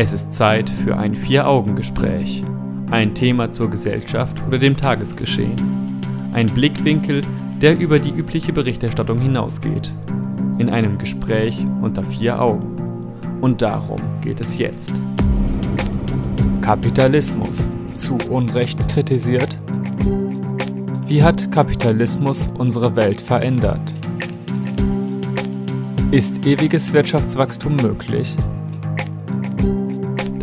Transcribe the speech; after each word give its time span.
Es 0.00 0.12
ist 0.12 0.32
Zeit 0.32 0.70
für 0.70 0.96
ein 0.96 1.12
Vier-Augen-Gespräch. 1.12 2.44
Ein 2.88 3.16
Thema 3.16 3.50
zur 3.50 3.68
Gesellschaft 3.68 4.40
oder 4.46 4.56
dem 4.56 4.76
Tagesgeschehen. 4.76 6.00
Ein 6.32 6.46
Blickwinkel, 6.46 7.22
der 7.60 7.76
über 7.76 7.98
die 7.98 8.12
übliche 8.12 8.52
Berichterstattung 8.52 9.18
hinausgeht. 9.18 9.92
In 10.58 10.70
einem 10.70 10.98
Gespräch 10.98 11.58
unter 11.82 12.04
vier 12.04 12.40
Augen. 12.40 12.76
Und 13.40 13.60
darum 13.60 14.00
geht 14.20 14.40
es 14.40 14.56
jetzt. 14.56 14.92
Kapitalismus. 16.60 17.68
Zu 17.96 18.18
Unrecht 18.30 18.88
kritisiert? 18.88 19.58
Wie 21.08 21.24
hat 21.24 21.50
Kapitalismus 21.50 22.52
unsere 22.56 22.94
Welt 22.94 23.20
verändert? 23.20 23.92
Ist 26.12 26.46
ewiges 26.46 26.92
Wirtschaftswachstum 26.92 27.74
möglich? 27.74 28.36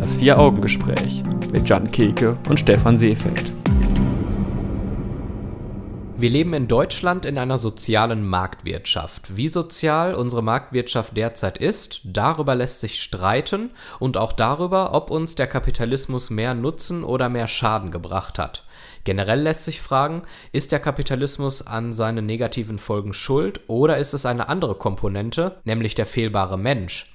Das 0.06 0.18
Vier-Augen-Gespräch 0.18 1.24
mit 1.52 1.68
Jan 1.68 1.90
Keke 1.90 2.38
und 2.48 2.60
Stefan 2.60 2.96
Seefeld. 2.96 3.52
Wir 6.16 6.30
leben 6.30 6.54
in 6.54 6.68
Deutschland 6.68 7.26
in 7.26 7.40
einer 7.40 7.58
sozialen 7.58 8.24
Marktwirtschaft. 8.24 9.36
Wie 9.36 9.48
sozial 9.48 10.14
unsere 10.14 10.44
Marktwirtschaft 10.44 11.18
derzeit 11.18 11.58
ist, 11.58 12.02
darüber 12.04 12.54
lässt 12.54 12.82
sich 12.82 13.02
streiten 13.02 13.72
und 13.98 14.16
auch 14.16 14.34
darüber, 14.34 14.94
ob 14.94 15.10
uns 15.10 15.34
der 15.34 15.48
Kapitalismus 15.48 16.30
mehr 16.30 16.54
Nutzen 16.54 17.04
oder 17.04 17.28
mehr 17.28 17.48
Schaden 17.48 17.90
gebracht 17.90 18.38
hat. 18.38 18.64
Generell 19.06 19.42
lässt 19.42 19.66
sich 19.66 19.82
fragen, 19.82 20.22
ist 20.52 20.72
der 20.72 20.80
Kapitalismus 20.80 21.66
an 21.66 21.94
seinen 21.94 22.28
negativen 22.28 22.78
Folgen 22.78 23.14
schuld 23.14 23.62
oder 23.66 23.98
ist 23.98 24.14
es 24.14 24.28
eine 24.28 24.50
andere 24.50 24.76
Komponente, 24.76 25.58
nämlich 25.64 25.96
der 25.96 26.06
fehlbare 26.06 26.60
Mensch? 26.60 27.15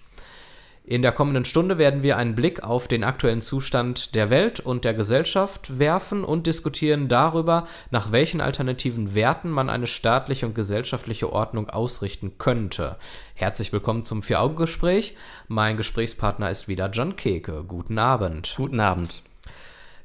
In 0.91 1.03
der 1.03 1.13
kommenden 1.13 1.45
Stunde 1.45 1.79
werden 1.79 2.03
wir 2.03 2.17
einen 2.17 2.35
Blick 2.35 2.65
auf 2.65 2.89
den 2.89 3.05
aktuellen 3.05 3.41
Zustand 3.41 4.17
der 4.17 4.29
Welt 4.29 4.59
und 4.59 4.85
der 4.85 4.93
Gesellschaft 4.93 5.79
werfen 5.79 6.25
und 6.25 6.49
diskutieren 6.49 7.07
darüber, 7.07 7.69
nach 7.93 8.11
welchen 8.11 8.41
alternativen 8.41 9.15
Werten 9.15 9.51
man 9.51 9.71
eine 9.71 9.87
staatliche 9.87 10.47
und 10.47 10.57
gesellschaftliche 10.57 11.33
Ordnung 11.33 11.71
ausrichten 11.71 12.39
könnte. 12.39 12.97
Herzlich 13.35 13.73
willkommen 13.73 14.03
zum 14.03 14.25
Vier-Augen-Gespräch. 14.25 15.15
Mein 15.47 15.77
Gesprächspartner 15.77 16.51
ist 16.51 16.67
wieder 16.67 16.91
John 16.91 17.15
Keke. 17.15 17.63
Guten 17.69 17.97
Abend. 18.01 18.55
Guten 18.57 18.81
Abend. 18.81 19.23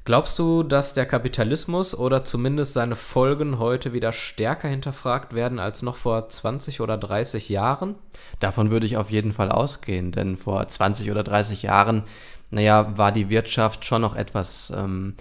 Glaubst 0.06 0.38
du, 0.38 0.62
dass 0.62 0.94
der 0.94 1.04
Kapitalismus 1.04 1.92
oder 1.92 2.22
zumindest 2.22 2.74
seine 2.74 2.94
Folgen 2.94 3.58
heute 3.58 3.92
wieder 3.92 4.12
stärker 4.12 4.68
hinterfragt 4.68 5.34
werden 5.34 5.58
als 5.58 5.82
noch 5.82 5.96
vor 5.96 6.28
20 6.28 6.80
oder 6.80 6.96
30 6.96 7.48
Jahren? 7.48 7.96
Davon 8.38 8.70
würde 8.70 8.86
ich 8.86 8.98
auf 8.98 9.10
jeden 9.10 9.32
Fall 9.32 9.50
ausgehen, 9.50 10.12
denn 10.12 10.36
vor 10.36 10.68
20 10.68 11.10
oder 11.10 11.24
30 11.24 11.62
Jahren, 11.62 12.04
naja, 12.52 12.96
war 12.96 13.10
die 13.10 13.30
Wirtschaft 13.30 13.84
schon 13.84 14.02
noch 14.02 14.14
etwas 14.14 14.72
ähm, 14.76 15.14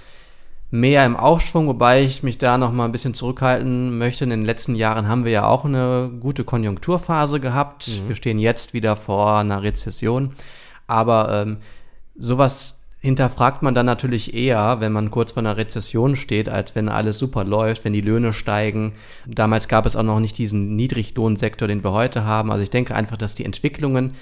mehr 0.69 1.03
im 1.03 1.15
Aufschwung, 1.15 1.67
wobei 1.67 2.03
ich 2.03 2.21
mich 2.21 2.37
da 2.37 2.59
noch 2.59 2.71
mal 2.71 2.85
ein 2.85 2.91
bisschen 2.91 3.15
zurückhalten 3.15 3.97
möchte. 3.97 4.23
In 4.23 4.29
den 4.29 4.45
letzten 4.45 4.75
Jahren 4.75 5.07
haben 5.07 5.25
wir 5.25 5.31
ja 5.31 5.47
auch 5.47 5.65
eine 5.65 6.11
gute 6.19 6.43
Konjunkturphase 6.43 7.39
gehabt. 7.39 7.87
Mhm. 7.87 8.09
Wir 8.09 8.15
stehen 8.15 8.37
jetzt 8.37 8.75
wieder 8.75 8.95
vor 8.95 9.39
einer 9.39 9.63
Rezession, 9.63 10.35
aber 10.85 11.41
ähm, 11.41 11.57
sowas 12.15 12.74
hinterfragt 13.05 13.61
man 13.61 13.75
dann 13.75 13.85
natürlich 13.85 14.33
eher, 14.33 14.81
wenn 14.81 14.91
man 14.91 15.11
kurz 15.11 15.31
vor 15.31 15.41
einer 15.41 15.57
Rezession 15.57 16.15
steht, 16.15 16.49
als 16.49 16.75
wenn 16.75 16.89
alles 16.89 17.19
super 17.19 17.43
läuft, 17.43 17.85
wenn 17.85 17.93
die 17.93 18.01
Löhne 18.01 18.33
steigen. 18.33 18.93
Damals 19.27 19.67
gab 19.67 19.85
es 19.85 19.95
auch 19.95 20.03
noch 20.03 20.19
nicht 20.19 20.37
diesen 20.37 20.75
Niedriglohnsektor, 20.75 21.67
den 21.67 21.83
wir 21.83 21.91
heute 21.91 22.25
haben. 22.25 22.51
Also 22.51 22.63
ich 22.63 22.69
denke 22.69 22.95
einfach, 22.95 23.17
dass 23.17 23.35
die 23.35 23.45
Entwicklungen, 23.45 24.13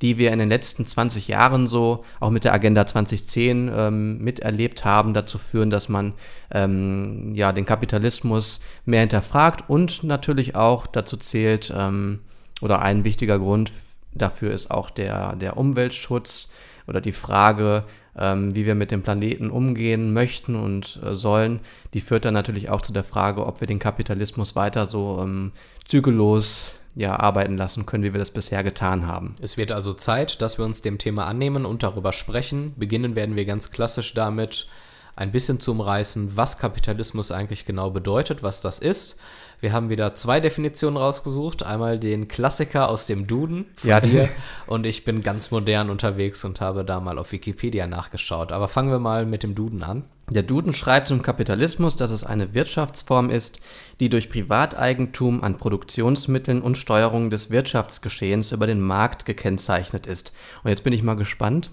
die 0.00 0.16
wir 0.16 0.32
in 0.32 0.38
den 0.38 0.48
letzten 0.48 0.86
20 0.86 1.26
Jahren 1.26 1.66
so, 1.66 2.04
auch 2.20 2.30
mit 2.30 2.44
der 2.44 2.54
Agenda 2.54 2.86
2010 2.86 3.70
ähm, 3.74 4.18
miterlebt 4.18 4.84
haben, 4.84 5.12
dazu 5.12 5.36
führen, 5.36 5.70
dass 5.70 5.88
man 5.88 6.14
ähm, 6.52 7.34
ja 7.34 7.52
den 7.52 7.66
Kapitalismus 7.66 8.60
mehr 8.84 9.00
hinterfragt 9.00 9.68
und 9.68 10.04
natürlich 10.04 10.54
auch 10.54 10.86
dazu 10.86 11.16
zählt, 11.16 11.72
ähm, 11.76 12.20
oder 12.60 12.80
ein 12.82 13.04
wichtiger 13.04 13.38
Grund 13.38 13.72
dafür 14.12 14.52
ist 14.52 14.70
auch 14.70 14.90
der, 14.90 15.36
der 15.36 15.56
Umweltschutz 15.56 16.48
oder 16.86 17.00
die 17.00 17.12
Frage, 17.12 17.84
ähm, 18.18 18.54
wie 18.54 18.66
wir 18.66 18.74
mit 18.74 18.90
dem 18.90 19.02
Planeten 19.02 19.50
umgehen 19.50 20.12
möchten 20.12 20.56
und 20.56 21.00
äh, 21.04 21.14
sollen, 21.14 21.60
die 21.94 22.00
führt 22.00 22.24
dann 22.24 22.34
natürlich 22.34 22.70
auch 22.70 22.80
zu 22.80 22.92
der 22.92 23.04
Frage, 23.04 23.46
ob 23.46 23.60
wir 23.60 23.66
den 23.66 23.78
Kapitalismus 23.78 24.56
weiter 24.56 24.86
so 24.86 25.20
ähm, 25.22 25.52
zügellos 25.86 26.78
ja, 26.94 27.18
arbeiten 27.18 27.56
lassen 27.56 27.86
können, 27.86 28.02
wie 28.02 28.12
wir 28.12 28.18
das 28.18 28.32
bisher 28.32 28.64
getan 28.64 29.06
haben. 29.06 29.34
Es 29.40 29.56
wird 29.56 29.70
also 29.70 29.94
Zeit, 29.94 30.42
dass 30.42 30.58
wir 30.58 30.64
uns 30.64 30.82
dem 30.82 30.98
Thema 30.98 31.26
annehmen 31.26 31.64
und 31.64 31.82
darüber 31.82 32.12
sprechen. 32.12 32.74
Beginnen 32.76 33.14
werden 33.14 33.36
wir 33.36 33.44
ganz 33.44 33.70
klassisch 33.70 34.14
damit, 34.14 34.66
ein 35.14 35.32
bisschen 35.32 35.58
zu 35.60 35.72
umreißen, 35.72 36.36
was 36.36 36.58
Kapitalismus 36.58 37.32
eigentlich 37.32 37.66
genau 37.66 37.90
bedeutet, 37.90 38.42
was 38.42 38.60
das 38.60 38.78
ist. 38.78 39.18
Wir 39.60 39.72
haben 39.72 39.90
wieder 39.90 40.14
zwei 40.14 40.38
Definitionen 40.38 40.96
rausgesucht. 40.96 41.64
Einmal 41.64 41.98
den 41.98 42.28
Klassiker 42.28 42.88
aus 42.88 43.06
dem 43.06 43.26
Duden 43.26 43.66
von 43.76 43.90
ja, 43.90 44.00
dir 44.00 44.28
und 44.66 44.86
ich 44.86 45.04
bin 45.04 45.22
ganz 45.22 45.50
modern 45.50 45.90
unterwegs 45.90 46.44
und 46.44 46.60
habe 46.60 46.84
da 46.84 47.00
mal 47.00 47.18
auf 47.18 47.32
Wikipedia 47.32 47.86
nachgeschaut. 47.86 48.52
Aber 48.52 48.68
fangen 48.68 48.90
wir 48.90 49.00
mal 49.00 49.26
mit 49.26 49.42
dem 49.42 49.54
Duden 49.54 49.82
an. 49.82 50.04
Der 50.30 50.42
Duden 50.42 50.74
schreibt 50.74 51.08
zum 51.08 51.22
Kapitalismus, 51.22 51.96
dass 51.96 52.10
es 52.10 52.22
eine 52.22 52.54
Wirtschaftsform 52.54 53.30
ist, 53.30 53.60
die 53.98 54.10
durch 54.10 54.28
Privateigentum 54.28 55.42
an 55.42 55.56
Produktionsmitteln 55.56 56.60
und 56.60 56.76
Steuerung 56.76 57.30
des 57.30 57.50
Wirtschaftsgeschehens 57.50 58.52
über 58.52 58.66
den 58.66 58.80
Markt 58.80 59.24
gekennzeichnet 59.24 60.06
ist. 60.06 60.32
Und 60.62 60.70
jetzt 60.70 60.84
bin 60.84 60.92
ich 60.92 61.02
mal 61.02 61.14
gespannt, 61.14 61.70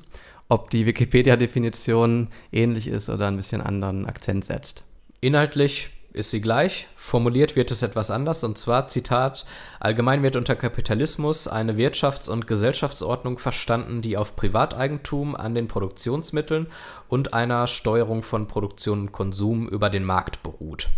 ob 0.47 0.69
die 0.69 0.85
Wikipedia-Definition 0.85 2.29
ähnlich 2.51 2.87
ist 2.87 3.09
oder 3.09 3.27
ein 3.27 3.37
bisschen 3.37 3.61
anderen 3.61 4.05
Akzent 4.05 4.45
setzt. 4.45 4.83
Inhaltlich 5.19 5.89
ist 6.15 6.31
sie 6.31 6.41
gleich, 6.41 6.87
formuliert 6.95 7.55
wird 7.55 7.71
es 7.71 7.81
etwas 7.81 8.09
anders 8.09 8.43
und 8.43 8.57
zwar 8.57 8.87
Zitat 8.87 9.45
Allgemein 9.79 10.23
wird 10.23 10.35
unter 10.35 10.55
Kapitalismus 10.55 11.47
eine 11.47 11.73
Wirtschafts- 11.73 12.29
und 12.29 12.47
Gesellschaftsordnung 12.47 13.37
verstanden, 13.37 14.01
die 14.01 14.17
auf 14.17 14.35
Privateigentum 14.35 15.35
an 15.35 15.53
den 15.53 15.67
Produktionsmitteln 15.67 16.67
und 17.09 17.33
einer 17.33 17.67
Steuerung 17.67 18.23
von 18.23 18.47
Produktion 18.47 19.01
und 19.01 19.11
Konsum 19.11 19.67
über 19.67 19.89
den 19.89 20.05
Markt 20.05 20.41
beruht. 20.41 20.89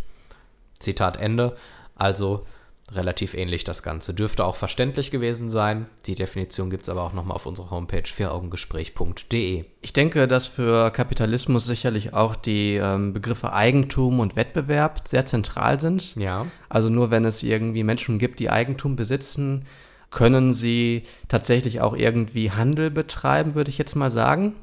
Zitat 0.79 1.17
Ende. 1.17 1.57
Also 1.95 2.45
relativ 2.93 3.33
ähnlich 3.33 3.63
das 3.63 3.83
Ganze. 3.83 4.13
Dürfte 4.13 4.45
auch 4.45 4.55
verständlich 4.55 5.11
gewesen 5.11 5.49
sein. 5.49 5.87
Die 6.05 6.15
Definition 6.15 6.69
gibt 6.69 6.83
es 6.83 6.89
aber 6.89 7.03
auch 7.03 7.13
nochmal 7.13 7.35
auf 7.35 7.45
unserer 7.45 7.71
Homepage 7.71 8.03
vieraugengespräch.de. 8.05 9.65
Ich 9.81 9.93
denke, 9.93 10.27
dass 10.27 10.47
für 10.47 10.91
Kapitalismus 10.91 11.65
sicherlich 11.65 12.13
auch 12.13 12.35
die 12.35 12.75
ähm, 12.75 13.13
Begriffe 13.13 13.51
Eigentum 13.51 14.19
und 14.19 14.35
Wettbewerb 14.35 15.07
sehr 15.07 15.25
zentral 15.25 15.79
sind. 15.79 16.15
Ja. 16.15 16.45
Also 16.69 16.89
nur 16.89 17.11
wenn 17.11 17.25
es 17.25 17.43
irgendwie 17.43 17.83
Menschen 17.83 18.19
gibt, 18.19 18.39
die 18.39 18.49
Eigentum 18.49 18.95
besitzen, 18.95 19.65
können 20.09 20.53
sie 20.53 21.03
tatsächlich 21.27 21.81
auch 21.81 21.95
irgendwie 21.95 22.51
Handel 22.51 22.89
betreiben, 22.89 23.55
würde 23.55 23.69
ich 23.69 23.77
jetzt 23.77 23.95
mal 23.95 24.11
sagen. 24.11 24.55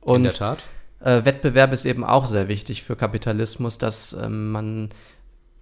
Und 0.00 0.16
In 0.16 0.22
der 0.24 0.32
Tat. 0.32 0.64
Äh, 1.00 1.24
Wettbewerb 1.24 1.72
ist 1.72 1.84
eben 1.84 2.04
auch 2.04 2.26
sehr 2.26 2.48
wichtig 2.48 2.82
für 2.82 2.96
Kapitalismus, 2.96 3.78
dass 3.78 4.12
ähm, 4.12 4.50
man 4.50 4.90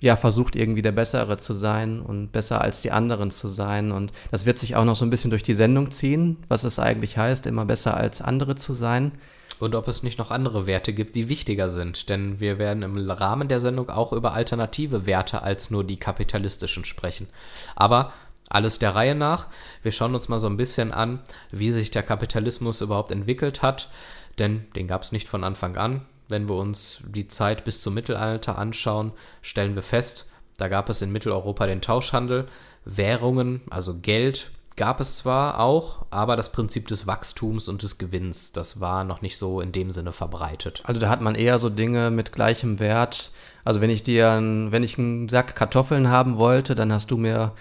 ja, 0.00 0.16
versucht 0.16 0.54
irgendwie 0.54 0.82
der 0.82 0.92
Bessere 0.92 1.38
zu 1.38 1.54
sein 1.54 2.00
und 2.00 2.30
besser 2.30 2.60
als 2.60 2.80
die 2.82 2.92
anderen 2.92 3.30
zu 3.30 3.48
sein. 3.48 3.90
Und 3.90 4.12
das 4.30 4.46
wird 4.46 4.58
sich 4.58 4.76
auch 4.76 4.84
noch 4.84 4.96
so 4.96 5.04
ein 5.04 5.10
bisschen 5.10 5.30
durch 5.30 5.42
die 5.42 5.54
Sendung 5.54 5.90
ziehen, 5.90 6.38
was 6.48 6.64
es 6.64 6.78
eigentlich 6.78 7.18
heißt, 7.18 7.46
immer 7.46 7.64
besser 7.64 7.96
als 7.96 8.22
andere 8.22 8.54
zu 8.54 8.72
sein. 8.72 9.12
Und 9.58 9.74
ob 9.74 9.88
es 9.88 10.04
nicht 10.04 10.20
noch 10.20 10.30
andere 10.30 10.68
Werte 10.68 10.92
gibt, 10.92 11.16
die 11.16 11.28
wichtiger 11.28 11.68
sind. 11.68 12.08
Denn 12.08 12.38
wir 12.38 12.58
werden 12.58 12.84
im 12.84 13.10
Rahmen 13.10 13.48
der 13.48 13.58
Sendung 13.58 13.90
auch 13.90 14.12
über 14.12 14.32
alternative 14.32 15.04
Werte 15.04 15.42
als 15.42 15.70
nur 15.70 15.82
die 15.82 15.96
kapitalistischen 15.96 16.84
sprechen. 16.84 17.26
Aber 17.74 18.12
alles 18.48 18.78
der 18.78 18.94
Reihe 18.94 19.16
nach. 19.16 19.48
Wir 19.82 19.90
schauen 19.90 20.14
uns 20.14 20.28
mal 20.28 20.38
so 20.38 20.46
ein 20.46 20.56
bisschen 20.56 20.92
an, 20.92 21.18
wie 21.50 21.72
sich 21.72 21.90
der 21.90 22.04
Kapitalismus 22.04 22.80
überhaupt 22.80 23.10
entwickelt 23.10 23.62
hat. 23.62 23.88
Denn 24.38 24.66
den 24.76 24.86
gab 24.86 25.02
es 25.02 25.10
nicht 25.10 25.28
von 25.28 25.42
Anfang 25.42 25.76
an. 25.76 26.02
Wenn 26.28 26.48
wir 26.48 26.56
uns 26.56 27.00
die 27.06 27.28
Zeit 27.28 27.64
bis 27.64 27.82
zum 27.82 27.94
Mittelalter 27.94 28.58
anschauen, 28.58 29.12
stellen 29.42 29.74
wir 29.74 29.82
fest, 29.82 30.30
da 30.56 30.68
gab 30.68 30.88
es 30.88 31.02
in 31.02 31.12
Mitteleuropa 31.12 31.66
den 31.66 31.80
Tauschhandel, 31.80 32.46
Währungen, 32.84 33.62
also 33.70 33.98
Geld 33.98 34.50
gab 34.78 35.00
es 35.00 35.16
zwar 35.16 35.58
auch, 35.58 36.06
aber 36.10 36.36
das 36.36 36.52
Prinzip 36.52 36.86
des 36.88 37.06
Wachstums 37.06 37.68
und 37.68 37.82
des 37.82 37.98
Gewinns, 37.98 38.52
das 38.52 38.80
war 38.80 39.04
noch 39.04 39.20
nicht 39.20 39.36
so 39.36 39.60
in 39.60 39.72
dem 39.72 39.90
Sinne 39.90 40.12
verbreitet. 40.12 40.82
Also 40.84 41.00
da 41.00 41.08
hat 41.08 41.20
man 41.20 41.34
eher 41.34 41.58
so 41.58 41.68
Dinge 41.68 42.10
mit 42.10 42.32
gleichem 42.32 42.78
Wert. 42.78 43.32
Also 43.64 43.80
wenn 43.80 43.90
ich 43.90 44.04
dir, 44.04 44.38
wenn 44.70 44.82
ich 44.84 44.96
einen 44.96 45.28
Sack 45.28 45.56
Kartoffeln 45.56 46.08
haben 46.08 46.38
wollte, 46.38 46.74
dann 46.74 46.92
hast 46.92 47.10
du 47.10 47.16
mir 47.16 47.52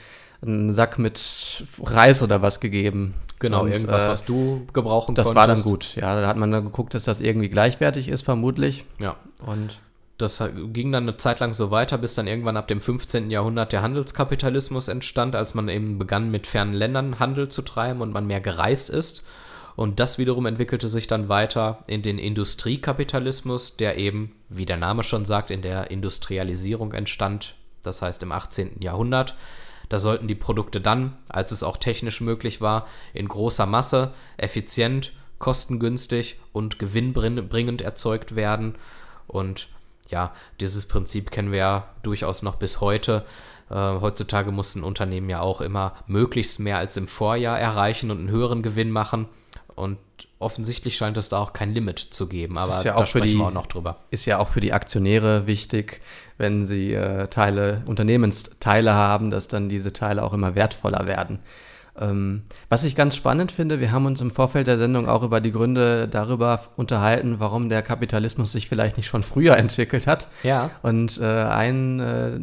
einen 0.42 0.74
Sack 0.74 1.00
mit 1.00 1.66
Reis 1.84 2.22
oder 2.22 2.42
was 2.42 2.60
gegeben. 2.60 3.16
Genau, 3.40 3.64
und, 3.64 3.72
irgendwas, 3.72 4.06
äh, 4.06 4.10
was 4.10 4.26
du 4.26 4.66
gebrauchen 4.74 5.14
das 5.16 5.28
konntest. 5.28 5.30
Das 5.30 5.36
war 5.36 5.48
dann 5.48 5.64
gut. 5.64 5.96
Ja, 5.96 6.20
da 6.20 6.28
hat 6.28 6.38
man 6.38 6.52
dann 6.52 6.66
geguckt, 6.66 6.94
dass 6.94 7.04
das 7.04 7.20
irgendwie 7.20 7.50
gleichwertig 7.50 8.08
ist, 8.10 8.24
vermutlich. 8.24 8.86
Ja. 9.00 9.16
Und 9.46 9.80
das 10.18 10.42
ging 10.74 10.92
dann 10.92 11.04
eine 11.04 11.18
Zeit 11.18 11.40
lang 11.40 11.54
so 11.54 11.70
weiter, 11.70 12.00
bis 12.00 12.16
dann 12.16 12.26
irgendwann 12.26 12.58
ab 12.58 12.68
dem 12.68 12.82
15. 12.82 13.30
Jahrhundert 13.30 13.72
der 13.72 13.84
Handelskapitalismus 13.84 14.88
entstand, 14.88 15.36
als 15.36 15.54
man 15.54 15.70
eben 15.70 16.00
begann, 16.00 16.32
mit 16.32 16.48
fernen 16.48 16.74
Ländern 16.74 17.20
Handel 17.20 17.50
zu 17.50 17.62
treiben 17.62 18.02
und 18.02 18.12
man 18.12 18.26
mehr 18.26 18.42
gereist 18.42 18.90
ist. 18.90 19.24
Und 19.76 20.00
das 20.00 20.18
wiederum 20.18 20.48
entwickelte 20.48 20.88
sich 20.90 21.06
dann 21.06 21.30
weiter 21.30 21.84
in 21.86 22.02
den 22.02 22.18
Industriekapitalismus, 22.18 23.78
der 23.78 24.00
eben, 24.00 24.34
wie 24.50 24.66
der 24.66 24.78
Name 24.78 25.04
schon 25.04 25.24
sagt, 25.24 25.52
in 25.52 25.62
der 25.62 25.92
Industrialisierung 25.92 26.94
entstand, 26.94 27.54
das 27.84 28.02
heißt 28.02 28.24
im 28.24 28.32
18. 28.32 28.82
Jahrhundert. 28.82 29.36
Da 29.90 30.00
sollten 30.00 30.28
die 30.28 30.36
Produkte 30.36 30.82
dann, 30.82 31.18
als 31.30 31.52
es 31.52 31.64
auch 31.64 31.78
technisch 31.78 32.22
möglich 32.22 32.62
war, 32.62 32.88
in 33.14 33.28
großer 33.28 33.66
Masse, 33.66 34.14
effizient, 34.38 35.14
kostengünstig 35.40 36.40
und 36.52 36.80
gewinnbringend 36.80 37.82
erzeugt 37.82 38.36
werden. 38.36 38.76
Und 39.28 39.70
ja, 40.10 40.34
dieses 40.60 40.88
Prinzip 40.88 41.32
kennen 41.32 41.52
wir 41.52 41.60
ja 41.60 41.90
durchaus 42.04 42.42
noch 42.42 42.56
bis 42.56 42.82
heute. 42.82 43.26
Äh, 43.70 43.76
heutzutage 43.76 44.52
muss 44.52 44.76
ein 44.76 44.84
Unternehmen 44.84 45.30
ja 45.30 45.42
auch 45.42 45.62
immer 45.62 45.94
möglichst 46.08 46.60
mehr 46.60 46.78
als 46.78 46.98
im 46.98 47.08
Vorjahr 47.08 47.60
erreichen 47.60 48.12
und 48.12 48.20
einen 48.20 48.30
höheren 48.30 48.64
Gewinn 48.64 48.92
machen. 48.92 49.28
Und 49.76 49.98
offensichtlich 50.40 50.98
scheint 50.98 51.18
es 51.18 51.30
da 51.30 51.40
auch 51.40 51.54
kein 51.54 51.74
Limit 51.74 52.00
zu 52.00 52.28
geben, 52.28 52.58
aber 52.58 52.84
ja 52.84 52.98
da 52.98 53.06
sprechen 53.06 53.28
die, 53.28 53.38
wir 53.38 53.46
auch 53.48 53.54
noch 53.54 53.68
drüber. 53.68 53.98
Ist 54.12 54.26
ja 54.26 54.40
auch 54.40 54.48
für 54.48 54.62
die 54.62 54.74
Aktionäre 54.74 55.48
wichtig, 55.48 56.02
wenn 56.38 56.66
sie 56.66 56.94
äh, 56.94 57.28
Teile, 57.28 57.84
Unternehmensteile 57.86 58.94
haben, 58.94 59.32
dass 59.32 59.48
dann 59.48 59.70
diese 59.70 59.94
Teile 59.94 60.24
auch 60.24 60.34
immer 60.34 60.56
wertvoller 60.56 61.06
werden. 61.06 61.40
Ähm, 62.00 62.44
was 62.70 62.84
ich 62.84 62.96
ganz 62.96 63.16
spannend 63.16 63.52
finde, 63.52 63.80
wir 63.80 63.92
haben 63.92 64.06
uns 64.06 64.22
im 64.22 64.30
Vorfeld 64.30 64.68
der 64.68 64.78
Sendung 64.78 65.10
auch 65.10 65.24
über 65.24 65.42
die 65.42 65.52
Gründe 65.52 66.08
darüber 66.08 66.62
unterhalten, 66.76 67.36
warum 67.40 67.70
der 67.70 67.82
Kapitalismus 67.82 68.52
sich 68.52 68.68
vielleicht 68.68 68.98
nicht 68.98 69.08
schon 69.08 69.24
früher 69.24 69.58
entwickelt 69.58 70.08
hat. 70.08 70.30
Ja. 70.44 70.72
Und 70.84 71.20
äh, 71.20 71.26
ein 71.26 72.00
äh, 72.00 72.40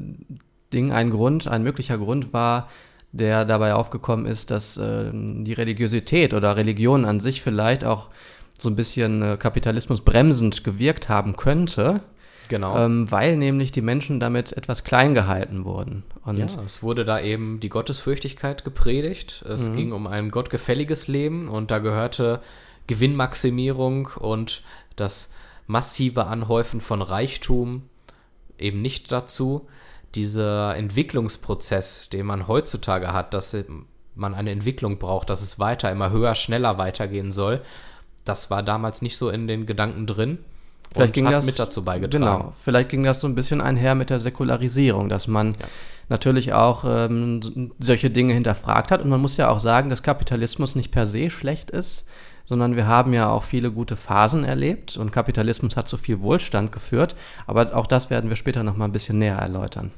Ding, 0.72 0.92
ein 0.92 1.10
Grund, 1.10 1.46
ein 1.46 1.62
möglicher 1.62 1.98
Grund 1.98 2.32
war, 2.32 2.68
der 3.14 3.44
dabei 3.44 3.74
aufgekommen 3.74 4.26
ist, 4.26 4.50
dass 4.50 4.76
äh, 4.76 5.10
die 5.12 5.52
Religiosität 5.52 6.34
oder 6.34 6.56
Religion 6.56 7.04
an 7.04 7.20
sich 7.20 7.42
vielleicht 7.42 7.84
auch 7.84 8.10
so 8.58 8.68
ein 8.68 8.76
bisschen 8.76 9.22
äh, 9.22 9.36
Kapitalismus 9.36 10.00
bremsend 10.00 10.64
gewirkt 10.64 11.08
haben 11.08 11.36
könnte. 11.36 12.00
Genau. 12.48 12.76
Ähm, 12.76 13.10
weil 13.10 13.36
nämlich 13.36 13.72
die 13.72 13.80
Menschen 13.80 14.20
damit 14.20 14.52
etwas 14.52 14.84
klein 14.84 15.14
gehalten 15.14 15.64
wurden. 15.64 16.02
Und 16.24 16.38
ja, 16.38 16.46
es 16.64 16.82
wurde 16.82 17.04
da 17.04 17.20
eben 17.20 17.60
die 17.60 17.70
Gottesfürchtigkeit 17.70 18.64
gepredigt. 18.64 19.44
Es 19.48 19.70
mhm. 19.70 19.76
ging 19.76 19.92
um 19.92 20.06
ein 20.06 20.30
gottgefälliges 20.30 21.08
Leben 21.08 21.48
und 21.48 21.70
da 21.70 21.78
gehörte 21.78 22.40
Gewinnmaximierung 22.86 24.08
und 24.18 24.62
das 24.96 25.32
massive 25.66 26.26
Anhäufen 26.26 26.80
von 26.80 27.00
Reichtum 27.00 27.84
eben 28.58 28.82
nicht 28.82 29.10
dazu. 29.10 29.68
Dieser 30.14 30.76
Entwicklungsprozess, 30.76 32.08
den 32.08 32.26
man 32.26 32.46
heutzutage 32.46 33.12
hat, 33.12 33.34
dass 33.34 33.56
man 34.14 34.34
eine 34.34 34.50
Entwicklung 34.50 34.98
braucht, 34.98 35.30
dass 35.30 35.42
es 35.42 35.58
weiter, 35.58 35.90
immer 35.90 36.10
höher, 36.10 36.34
schneller 36.34 36.78
weitergehen 36.78 37.32
soll, 37.32 37.62
das 38.24 38.50
war 38.50 38.62
damals 38.62 39.02
nicht 39.02 39.16
so 39.16 39.28
in 39.28 39.48
den 39.48 39.66
Gedanken 39.66 40.06
drin. 40.06 40.38
Vielleicht 40.92 41.14
ging 41.14 41.28
das 41.28 41.44
mit 41.44 41.58
dazu 41.58 41.84
beigetragen. 41.84 42.24
Genau, 42.24 42.52
vielleicht 42.54 42.88
ging 42.88 43.02
das 43.02 43.20
so 43.20 43.26
ein 43.26 43.34
bisschen 43.34 43.60
einher 43.60 43.96
mit 43.96 44.10
der 44.10 44.20
Säkularisierung, 44.20 45.08
dass 45.08 45.26
man 45.26 45.54
ja. 45.54 45.66
Natürlich 46.08 46.52
auch 46.52 46.84
ähm, 46.86 47.72
solche 47.78 48.10
Dinge 48.10 48.34
hinterfragt 48.34 48.90
hat. 48.90 49.02
Und 49.02 49.10
man 49.10 49.20
muss 49.20 49.36
ja 49.36 49.48
auch 49.48 49.60
sagen, 49.60 49.90
dass 49.90 50.02
Kapitalismus 50.02 50.74
nicht 50.74 50.90
per 50.90 51.06
se 51.06 51.30
schlecht 51.30 51.70
ist, 51.70 52.06
sondern 52.44 52.76
wir 52.76 52.86
haben 52.86 53.12
ja 53.12 53.30
auch 53.30 53.42
viele 53.42 53.70
gute 53.70 53.96
Phasen 53.96 54.44
erlebt 54.44 54.96
und 54.96 55.12
Kapitalismus 55.12 55.76
hat 55.76 55.88
zu 55.88 55.96
viel 55.96 56.20
Wohlstand 56.20 56.72
geführt. 56.72 57.16
Aber 57.46 57.74
auch 57.74 57.86
das 57.86 58.10
werden 58.10 58.28
wir 58.28 58.36
später 58.36 58.62
noch 58.62 58.76
mal 58.76 58.84
ein 58.84 58.92
bisschen 58.92 59.18
näher 59.18 59.36
erläutern. 59.36 59.92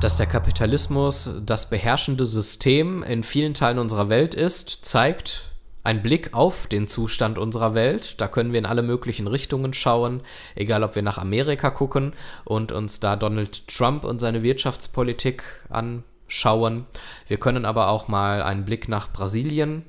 Dass 0.00 0.16
der 0.16 0.24
Kapitalismus 0.24 1.42
das 1.44 1.68
beherrschende 1.68 2.24
System 2.24 3.02
in 3.02 3.22
vielen 3.22 3.52
Teilen 3.52 3.78
unserer 3.78 4.08
Welt 4.08 4.34
ist, 4.34 4.82
zeigt 4.82 5.50
ein 5.84 6.00
Blick 6.00 6.32
auf 6.32 6.66
den 6.66 6.86
Zustand 6.88 7.36
unserer 7.36 7.74
Welt. 7.74 8.18
Da 8.18 8.26
können 8.26 8.52
wir 8.52 8.60
in 8.60 8.64
alle 8.64 8.82
möglichen 8.82 9.26
Richtungen 9.26 9.74
schauen, 9.74 10.22
egal 10.54 10.84
ob 10.84 10.94
wir 10.94 11.02
nach 11.02 11.18
Amerika 11.18 11.68
gucken 11.68 12.14
und 12.46 12.72
uns 12.72 13.00
da 13.00 13.14
Donald 13.14 13.68
Trump 13.68 14.04
und 14.04 14.20
seine 14.20 14.42
Wirtschaftspolitik 14.42 15.42
anschauen. 15.68 16.86
Wir 17.28 17.36
können 17.36 17.66
aber 17.66 17.88
auch 17.90 18.08
mal 18.08 18.42
einen 18.42 18.64
Blick 18.64 18.88
nach 18.88 19.12
Brasilien 19.12 19.84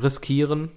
riskieren. 0.00 0.70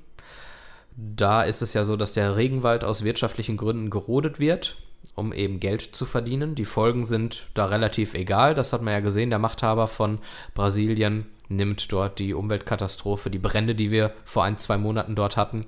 Da 0.97 1.43
ist 1.43 1.61
es 1.61 1.75
ja 1.75 1.83
so, 1.83 1.97
dass 1.97 2.13
der 2.13 2.35
Regenwald 2.35 2.83
aus 2.83 3.03
wirtschaftlichen 3.03 3.57
Gründen 3.57 3.91
gerodet 3.91 4.39
wird 4.39 4.77
um 5.15 5.33
eben 5.33 5.59
Geld 5.59 5.81
zu 5.81 6.05
verdienen. 6.05 6.55
Die 6.55 6.65
Folgen 6.65 7.05
sind 7.05 7.47
da 7.53 7.65
relativ 7.65 8.13
egal. 8.13 8.55
Das 8.55 8.73
hat 8.73 8.81
man 8.81 8.93
ja 8.93 8.99
gesehen. 8.99 9.29
Der 9.29 9.39
Machthaber 9.39 9.87
von 9.87 10.19
Brasilien 10.53 11.27
nimmt 11.49 11.91
dort 11.91 12.19
die 12.19 12.33
Umweltkatastrophe, 12.33 13.29
die 13.29 13.39
Brände, 13.39 13.75
die 13.75 13.91
wir 13.91 14.13
vor 14.23 14.43
ein, 14.43 14.57
zwei 14.57 14.77
Monaten 14.77 15.15
dort 15.15 15.37
hatten, 15.37 15.65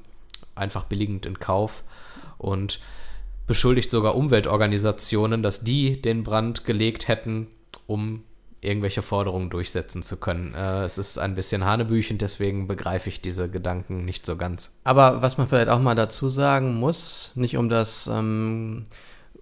einfach 0.56 0.86
billigend 0.86 1.26
in 1.26 1.40
Kauf 1.40 1.84
und 2.38 2.80
beschuldigt 3.48 3.92
sogar 3.92 4.16
Umweltorganisationen, 4.16 5.44
dass 5.44 5.62
die 5.62 6.02
den 6.02 6.24
Brand 6.24 6.64
gelegt 6.66 7.08
hätten, 7.08 7.48
um 7.86 8.24
irgendwelche 8.62 9.02
Forderungen 9.02 9.50
durchsetzen 9.50 10.04
zu 10.04 10.18
können. 10.18 10.54
Äh, 10.54 10.86
es 10.86 10.98
ist 10.98 11.20
ein 11.20 11.36
bisschen 11.36 11.66
hanebüchend, 11.66 12.22
deswegen 12.22 12.68
begreife 12.68 13.10
ich 13.10 13.22
diese 13.22 13.50
Gedanken 13.50 14.06
nicht 14.06 14.26
so 14.26 14.38
ganz. 14.38 14.80
Aber 14.86 15.22
was 15.22 15.38
man 15.38 15.48
vielleicht 15.48 15.68
auch 15.68 15.82
mal 15.82 15.96
dazu 15.96 16.30
sagen 16.30 16.76
muss, 16.76 17.34
nicht 17.36 17.58
um 17.58 17.68
das 17.68 18.08
ähm, 18.08 18.86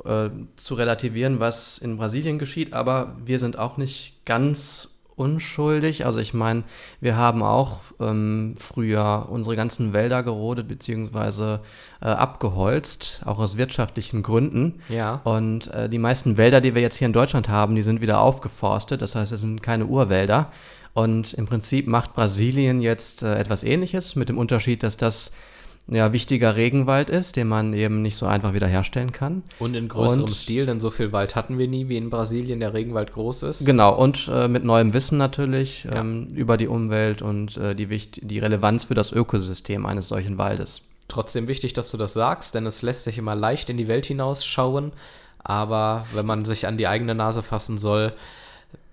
äh, 0.06 0.30
zu 0.56 0.76
relativieren, 0.76 1.40
was 1.40 1.78
in 1.78 1.98
Brasilien 1.98 2.40
geschieht, 2.40 2.74
aber 2.74 3.16
wir 3.24 3.40
sind 3.40 3.58
auch 3.58 3.78
nicht 3.78 4.26
ganz 4.26 4.92
unschuldig. 5.16 6.06
Also 6.06 6.20
ich 6.20 6.34
meine, 6.34 6.64
wir 7.00 7.16
haben 7.16 7.44
auch 7.44 7.80
ähm, 8.00 8.56
früher 8.58 9.28
unsere 9.30 9.56
ganzen 9.56 9.94
Wälder 9.94 10.24
gerodet 10.24 10.68
bzw. 10.68 11.60
Äh, 12.02 12.06
abgeholzt, 12.06 13.22
auch 13.26 13.38
aus 13.38 13.58
wirtschaftlichen 13.58 14.24
Gründen. 14.24 14.82
Ja. 14.90 15.22
Und 15.24 15.68
äh, 15.74 15.90
die 15.90 16.00
meisten 16.00 16.38
Wälder, 16.38 16.62
die 16.62 16.74
wir 16.74 16.82
jetzt 16.82 16.98
hier 16.98 17.06
in 17.06 17.14
Deutschland 17.14 17.50
haben, 17.50 17.76
die 17.76 17.84
sind 17.84 18.02
wieder 18.02 18.22
aufgeforstet. 18.22 19.02
Das 19.02 19.16
heißt, 19.16 19.32
es 19.32 19.42
sind 19.42 19.62
keine 19.62 19.86
Urwälder. 19.86 20.52
Und 20.94 21.34
im 21.34 21.46
Prinzip 21.46 21.88
macht 21.88 22.14
Brasilien 22.14 22.82
jetzt 22.82 23.24
äh, 23.24 23.36
etwas 23.36 23.64
Ähnliches 23.64 24.16
mit 24.16 24.30
dem 24.30 24.38
Unterschied, 24.38 24.84
dass 24.84 24.98
das 24.98 25.32
ja, 25.88 26.14
wichtiger 26.14 26.56
Regenwald 26.56 27.10
ist, 27.10 27.36
den 27.36 27.48
man 27.48 27.74
eben 27.74 28.02
nicht 28.02 28.16
so 28.16 28.26
einfach 28.26 28.54
wiederherstellen 28.54 29.12
kann. 29.12 29.44
Und 29.60 29.76
in 29.76 29.88
größerem 29.88 30.24
und, 30.24 30.36
Stil, 30.36 30.66
denn 30.66 30.80
so 30.80 30.90
viel 30.90 31.12
Wald 31.12 31.36
hatten 31.36 31.58
wir 31.58 31.68
nie, 31.68 31.90
wie 31.90 31.98
in 31.98 32.10
Brasilien 32.10 32.60
der 32.60 32.74
Regenwald 32.74 33.12
groß 33.12 33.44
ist. 33.44 33.66
Genau, 33.66 33.96
und 33.96 34.30
äh, 34.32 34.48
mit 34.48 34.64
neuem 34.64 34.94
Wissen 34.94 35.18
natürlich 35.18 35.84
ja. 35.84 36.00
ähm, 36.00 36.28
über 36.34 36.58
die 36.58 36.68
Umwelt 36.68 37.22
und 37.22 37.58
äh, 37.58 37.76
die, 37.76 37.90
Wicht 37.90 38.20
die 38.24 38.40
Relevanz 38.40 38.86
für 38.86 38.96
das 38.96 39.12
Ökosystem 39.12 39.86
eines 39.86 40.08
solchen 40.08 40.38
Waldes. 40.38 40.82
Trotzdem 41.08 41.48
wichtig, 41.48 41.74
dass 41.74 41.92
du 41.92 41.98
das 41.98 42.14
sagst, 42.14 42.56
denn 42.56 42.66
es 42.66 42.82
lässt 42.84 43.04
sich 43.04 43.18
immer 43.18 43.36
leicht 43.36 43.70
in 43.70 43.78
die 43.78 43.90
Welt 43.90 44.06
hinausschauen. 44.06 44.94
Aber 45.44 46.06
wenn 46.14 46.26
man 46.26 46.46
sich 46.46 46.68
an 46.68 46.78
die 46.78 46.88
eigene 46.88 47.16
Nase 47.16 47.44
fassen 47.44 47.78
soll, 47.78 48.14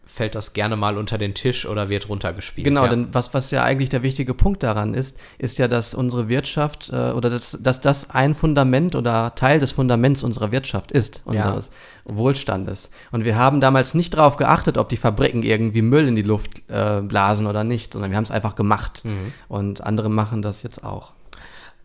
fällt 0.09 0.35
das 0.35 0.55
gerne 0.55 0.75
mal 0.75 0.97
unter 0.97 1.19
den 1.19 1.35
Tisch 1.35 1.67
oder 1.67 1.91
wird 1.91 2.09
runtergespielt. 2.09 2.65
Genau, 2.65 2.85
ja. 2.85 2.91
denn 2.91 3.09
was, 3.13 3.35
was 3.35 3.51
ja 3.51 3.63
eigentlich 3.63 3.91
der 3.91 4.03
wichtige 4.03 4.33
Punkt 4.33 4.63
daran 4.63 4.95
ist, 4.95 5.21
ist 5.37 5.59
ja, 5.59 5.69
dass 5.69 5.95
unsere 5.95 6.29
Wirtschaft 6.29 6.91
äh, 6.91 7.13
oder 7.13 7.29
dass, 7.29 7.59
dass 7.61 7.83
das 7.83 8.11
ein 8.11 8.33
Fundament 8.33 8.97
oder 8.97 9.35
Teil 9.35 9.61
des 9.61 9.73
Fundaments 9.73 10.25
unserer 10.25 10.51
Wirtschaft 10.51 10.93
ist, 10.93 11.23
unseres 11.27 11.71
ja. 12.07 12.17
Wohlstandes. 12.17 12.91
Und 13.13 13.27
wir 13.27 13.37
haben 13.37 13.61
damals 13.61 13.93
nicht 13.93 14.15
darauf 14.15 14.39
geachtet, 14.39 14.79
ob 14.79 14.89
die 14.89 14.97
Fabriken 14.97 15.43
irgendwie 15.43 15.83
Müll 15.83 16.09
in 16.09 16.17
die 16.17 16.23
Luft 16.23 16.63
äh, 16.69 17.03
blasen 17.03 17.47
oder 17.47 17.63
nicht, 17.63 17.93
sondern 17.93 18.11
wir 18.11 18.17
haben 18.17 18.25
es 18.25 18.31
einfach 18.31 18.57
gemacht. 18.57 19.05
Mhm. 19.05 19.33
Und 19.49 19.83
andere 19.83 20.09
machen 20.09 20.41
das 20.41 20.63
jetzt 20.63 20.83
auch. 20.83 21.13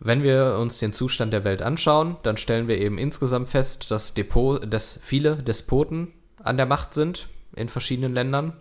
Wenn 0.00 0.22
wir 0.22 0.56
uns 0.58 0.78
den 0.78 0.94
Zustand 0.94 1.32
der 1.34 1.44
Welt 1.44 1.60
anschauen, 1.60 2.16
dann 2.22 2.38
stellen 2.38 2.68
wir 2.68 2.78
eben 2.78 2.96
insgesamt 2.96 3.50
fest, 3.50 3.90
dass, 3.90 4.14
Depot, 4.14 4.60
dass 4.72 4.98
viele 5.02 5.36
Despoten 5.36 6.08
an 6.42 6.56
der 6.56 6.66
Macht 6.66 6.94
sind 6.94 7.28
in 7.56 7.68
verschiedenen 7.68 8.12
Ländern. 8.12 8.54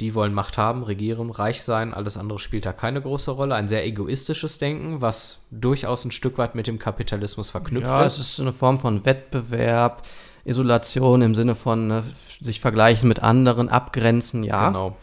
Die 0.00 0.14
wollen 0.14 0.34
Macht 0.34 0.58
haben, 0.58 0.82
regieren, 0.82 1.30
reich 1.30 1.62
sein, 1.62 1.94
alles 1.94 2.18
andere 2.18 2.38
spielt 2.38 2.66
da 2.66 2.74
keine 2.74 3.00
große 3.00 3.30
Rolle. 3.30 3.54
Ein 3.54 3.66
sehr 3.66 3.86
egoistisches 3.86 4.58
Denken, 4.58 5.00
was 5.00 5.46
durchaus 5.50 6.04
ein 6.04 6.10
Stück 6.10 6.36
weit 6.36 6.54
mit 6.54 6.66
dem 6.66 6.78
Kapitalismus 6.78 7.50
verknüpft 7.50 7.88
ja, 7.88 8.04
ist. 8.04 8.18
es 8.18 8.32
ist 8.32 8.40
eine 8.40 8.52
Form 8.52 8.78
von 8.78 9.06
Wettbewerb, 9.06 10.02
Isolation 10.44 11.22
im 11.22 11.34
Sinne 11.34 11.54
von 11.54 11.88
ne, 11.88 12.04
sich 12.40 12.60
vergleichen 12.60 13.08
mit 13.08 13.22
anderen, 13.22 13.70
abgrenzen, 13.70 14.42
ja. 14.42 14.68
Genau. 14.68 14.96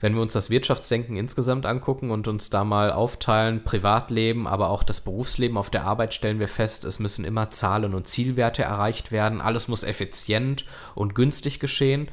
Wenn 0.00 0.14
wir 0.14 0.22
uns 0.22 0.34
das 0.34 0.50
Wirtschaftsdenken 0.50 1.16
insgesamt 1.16 1.66
angucken 1.66 2.10
und 2.10 2.28
uns 2.28 2.50
da 2.50 2.64
mal 2.64 2.92
aufteilen, 2.92 3.64
Privatleben, 3.64 4.46
aber 4.46 4.70
auch 4.70 4.82
das 4.82 5.00
Berufsleben 5.00 5.56
auf 5.56 5.70
der 5.70 5.84
Arbeit, 5.84 6.14
stellen 6.14 6.38
wir 6.38 6.48
fest, 6.48 6.84
es 6.84 6.98
müssen 6.98 7.24
immer 7.24 7.50
Zahlen 7.50 7.94
und 7.94 8.06
Zielwerte 8.06 8.62
erreicht 8.62 9.12
werden. 9.12 9.40
Alles 9.40 9.68
muss 9.68 9.84
effizient 9.84 10.64
und 10.94 11.14
günstig 11.14 11.60
geschehen. 11.60 12.08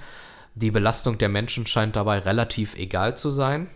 Die 0.55 0.71
Belastung 0.71 1.17
der 1.17 1.29
Menschen 1.29 1.65
scheint 1.65 1.95
dabei 1.95 2.19
relativ 2.19 2.75
egal 2.75 3.17
zu 3.17 3.31
sein. 3.31 3.69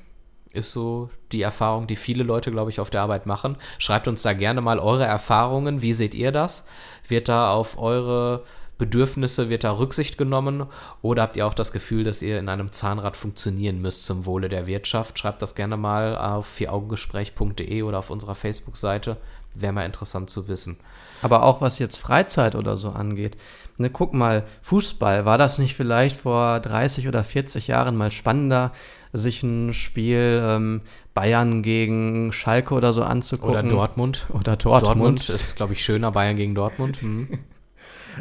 ist 0.54 0.72
so 0.72 1.10
die 1.32 1.42
Erfahrung, 1.42 1.88
die 1.88 1.96
viele 1.96 2.24
Leute, 2.24 2.52
glaube 2.52 2.72
ich, 2.72 2.80
auf 2.80 2.90
der 2.90 3.02
Arbeit 3.02 3.26
machen. 3.26 3.58
Schreibt 3.80 4.08
uns 4.08 4.22
da 4.22 4.34
gerne 4.34 4.62
mal 4.62 4.80
eure 4.80 5.06
Erfahrungen. 5.06 5.82
Wie 5.82 5.94
seht 5.94 6.16
ihr 6.16 6.32
das? 6.32 6.68
Wird 7.08 7.28
da 7.28 7.52
auf 7.52 7.78
eure 7.78 8.44
Bedürfnisse, 8.78 9.50
wird 9.50 9.64
da 9.64 9.72
Rücksicht 9.72 10.18
genommen? 10.18 10.66
Oder 11.02 11.24
habt 11.24 11.38
ihr 11.38 11.48
auch 11.48 11.54
das 11.54 11.72
Gefühl, 11.72 12.04
dass 12.04 12.22
ihr 12.22 12.40
in 12.40 12.50
einem 12.50 12.72
Zahnrad 12.72 13.18
funktionieren 13.18 13.82
müsst 13.82 14.06
zum 14.06 14.26
Wohle 14.26 14.50
der 14.50 14.68
Wirtschaft? 14.68 15.18
Schreibt 15.18 15.42
das 15.42 15.56
gerne 15.56 15.78
mal 15.78 16.18
auf 16.18 16.48
vieraugengespräch.de 16.48 17.82
oder 17.82 18.00
auf 18.00 18.10
unserer 18.10 18.36
Facebook-Seite. 18.36 19.18
Wäre 19.56 19.74
mal 19.74 19.86
interessant 19.86 20.30
zu 20.30 20.48
wissen. 20.48 20.78
Aber 21.24 21.44
auch 21.44 21.62
was 21.62 21.80
jetzt 21.80 21.98
Freizeit 21.98 22.54
oder 22.54 22.78
so 22.78 22.90
angeht. 22.90 23.38
Ne, 23.78 23.90
guck 23.90 24.14
mal, 24.14 24.44
Fußball, 24.62 25.26
war 25.26 25.38
das 25.38 25.58
nicht 25.58 25.76
vielleicht 25.76 26.18
vor 26.18 26.60
30 26.60 27.08
oder 27.08 27.24
40 27.24 27.68
Jahren 27.68 27.96
mal 27.96 28.12
spannender, 28.12 28.72
sich 29.14 29.42
ein 29.42 29.74
Spiel 29.74 30.42
ähm, 30.44 30.82
Bayern 31.16 31.64
gegen 31.64 32.32
Schalke 32.34 32.76
oder 32.76 32.94
so 32.94 33.04
anzugucken? 33.04 33.52
Oder 33.52 33.64
Dortmund. 33.64 34.28
Oder 34.30 34.56
Dortmund. 34.56 34.84
Dortmund 34.84 35.30
ist, 35.30 35.56
glaube 35.56 35.74
ich, 35.74 35.84
schöner, 35.84 36.12
Bayern 36.12 36.36
gegen 36.36 36.54
Dortmund. 36.54 37.02
Hm. 37.02 37.40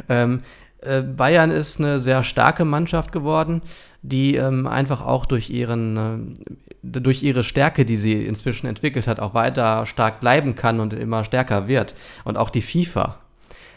ähm, 0.09 0.41
äh, 0.81 1.01
Bayern 1.01 1.51
ist 1.51 1.79
eine 1.79 1.99
sehr 1.99 2.23
starke 2.23 2.65
Mannschaft 2.65 3.11
geworden, 3.11 3.61
die 4.01 4.35
ähm, 4.35 4.67
einfach 4.67 5.01
auch 5.01 5.25
durch 5.25 5.49
ihren 5.49 5.97
äh, 5.97 6.51
durch 6.83 7.23
ihre 7.23 7.43
Stärke, 7.43 7.83
die 7.83 7.97
sie 7.97 8.25
inzwischen 8.25 8.67
entwickelt 8.67 9.07
hat, 9.07 9.19
auch 9.19 9.33
weiter 9.33 9.85
stark 9.85 10.19
bleiben 10.19 10.55
kann 10.55 10.79
und 10.79 10.93
immer 10.93 11.23
stärker 11.23 11.67
wird. 11.67 11.95
Und 12.23 12.37
auch 12.37 12.49
die 12.49 12.61
FIFA, 12.61 13.17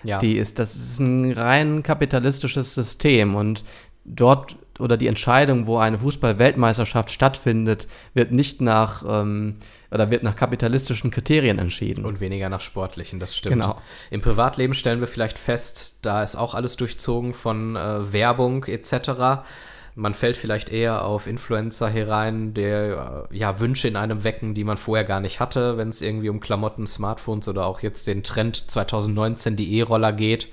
ja. 0.05 0.19
die 0.19 0.37
ist, 0.37 0.59
das 0.59 0.77
ist 0.77 1.01
ein 1.01 1.33
rein 1.33 1.83
kapitalistisches 1.83 2.75
System 2.75 3.35
und 3.35 3.65
dort 4.05 4.57
oder 4.79 4.97
die 4.97 5.09
Entscheidung, 5.09 5.67
wo 5.67 5.79
eine 5.79 5.99
Fußball-Weltmeisterschaft 5.99 7.11
stattfindet, 7.11 7.87
wird 8.15 8.33
nicht 8.33 8.61
nach 8.61 9.05
ähm, 9.07 9.57
oder 9.91 10.11
wird 10.11 10.23
nach 10.23 10.37
kapitalistischen 10.37 11.11
Kriterien 11.11 11.59
entschieden. 11.59 12.05
Und 12.05 12.21
weniger 12.21 12.49
nach 12.49 12.61
sportlichen, 12.61 13.19
das 13.21 13.37
stimmt. 13.37 13.61
Genau. 13.61 13.81
Im 14.11 14.21
Privatleben 14.21 14.75
stellen 14.75 15.01
wir 15.01 15.07
vielleicht 15.07 15.39
fest, 15.39 15.99
da 16.03 16.23
ist 16.23 16.37
auch 16.37 16.55
alles 16.55 16.77
durchzogen 16.77 17.35
von 17.35 17.77
äh, 17.77 18.13
Werbung 18.13 18.65
etc. 18.65 19.43
Man 19.97 20.15
fällt 20.15 20.37
vielleicht 20.37 20.71
eher 20.71 21.05
auf 21.05 21.27
Influencer 21.27 21.89
herein, 21.89 22.55
der 22.55 23.29
äh, 23.31 23.37
ja 23.37 23.59
Wünsche 23.59 23.89
in 23.89 23.97
einem 23.97 24.23
wecken, 24.23 24.55
die 24.55 24.65
man 24.65 24.77
vorher 24.77 25.05
gar 25.05 25.21
nicht 25.21 25.41
hatte, 25.41 25.77
wenn 25.77 25.89
es 25.89 26.03
irgendwie 26.03 26.29
um 26.29 26.41
Klamotten, 26.41 26.87
Smartphones 26.87 27.49
oder 27.49 27.67
auch 27.67 27.81
jetzt 27.81 28.07
den 28.07 28.23
Trend 28.23 28.57
2019 28.57 29.57
die 29.57 29.79
E-Roller 29.79 30.13
geht 30.13 30.49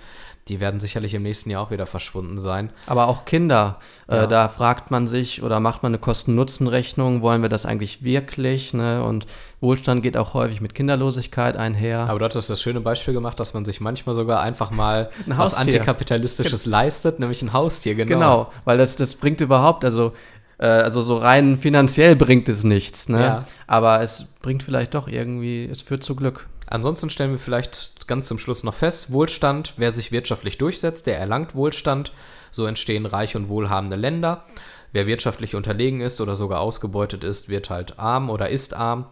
die 0.49 0.59
werden 0.59 0.79
sicherlich 0.79 1.13
im 1.13 1.23
nächsten 1.23 1.49
Jahr 1.49 1.61
auch 1.61 1.71
wieder 1.71 1.85
verschwunden 1.85 2.37
sein. 2.37 2.71
Aber 2.85 3.07
auch 3.07 3.25
Kinder, 3.25 3.79
äh, 4.09 4.15
ja. 4.15 4.23
äh, 4.23 4.27
da 4.27 4.47
fragt 4.47 4.91
man 4.91 5.07
sich 5.07 5.43
oder 5.43 5.59
macht 5.59 5.83
man 5.83 5.91
eine 5.91 5.99
Kosten-Nutzen-Rechnung, 5.99 7.21
wollen 7.21 7.41
wir 7.41 7.49
das 7.49 7.65
eigentlich 7.65 8.03
wirklich? 8.03 8.73
Ne? 8.73 9.03
Und 9.03 9.25
Wohlstand 9.59 10.03
geht 10.03 10.17
auch 10.17 10.33
häufig 10.33 10.61
mit 10.61 10.73
Kinderlosigkeit 10.75 11.57
einher. 11.57 12.09
Aber 12.09 12.19
du 12.19 12.25
hattest 12.25 12.49
das 12.49 12.61
schöne 12.61 12.81
Beispiel 12.81 13.13
gemacht, 13.13 13.39
dass 13.39 13.53
man 13.53 13.65
sich 13.65 13.81
manchmal 13.81 14.15
sogar 14.15 14.41
einfach 14.41 14.71
mal 14.71 15.09
was 15.25 15.55
Antikapitalistisches 15.55 16.63
Ge 16.63 16.71
leistet, 16.71 17.19
nämlich 17.19 17.41
ein 17.41 17.53
Haustier, 17.53 17.95
genau. 17.95 18.15
Genau, 18.15 18.51
weil 18.65 18.77
das, 18.77 18.95
das 18.95 19.15
bringt 19.15 19.41
überhaupt, 19.41 19.83
also 19.83 20.13
äh, 20.59 20.65
also 20.65 21.03
so 21.03 21.17
rein 21.17 21.57
finanziell 21.57 22.15
bringt 22.15 22.49
es 22.49 22.63
nichts, 22.63 23.09
ne? 23.09 23.21
Ja. 23.21 23.45
Aber 23.67 24.01
es 24.01 24.25
bringt 24.41 24.63
vielleicht 24.63 24.93
doch 24.93 25.07
irgendwie, 25.07 25.65
es 25.65 25.81
führt 25.81 26.03
zu 26.03 26.15
Glück. 26.15 26.47
Ansonsten 26.69 27.09
stellen 27.09 27.31
wir 27.31 27.39
vielleicht 27.39 28.07
ganz 28.07 28.27
zum 28.27 28.39
Schluss 28.39 28.63
noch 28.63 28.73
fest, 28.73 29.11
Wohlstand, 29.11 29.73
wer 29.77 29.91
sich 29.91 30.11
wirtschaftlich 30.11 30.57
durchsetzt, 30.57 31.07
der 31.07 31.17
erlangt 31.17 31.55
Wohlstand. 31.55 32.11
So 32.51 32.65
entstehen 32.65 33.05
reiche 33.05 33.37
und 33.37 33.49
wohlhabende 33.49 33.95
Länder. 33.95 34.45
Wer 34.91 35.07
wirtschaftlich 35.07 35.55
unterlegen 35.55 36.01
ist 36.01 36.21
oder 36.21 36.35
sogar 36.35 36.61
ausgebeutet 36.61 37.23
ist, 37.23 37.49
wird 37.49 37.69
halt 37.69 37.99
arm 37.99 38.29
oder 38.29 38.49
ist 38.49 38.73
arm. 38.73 39.07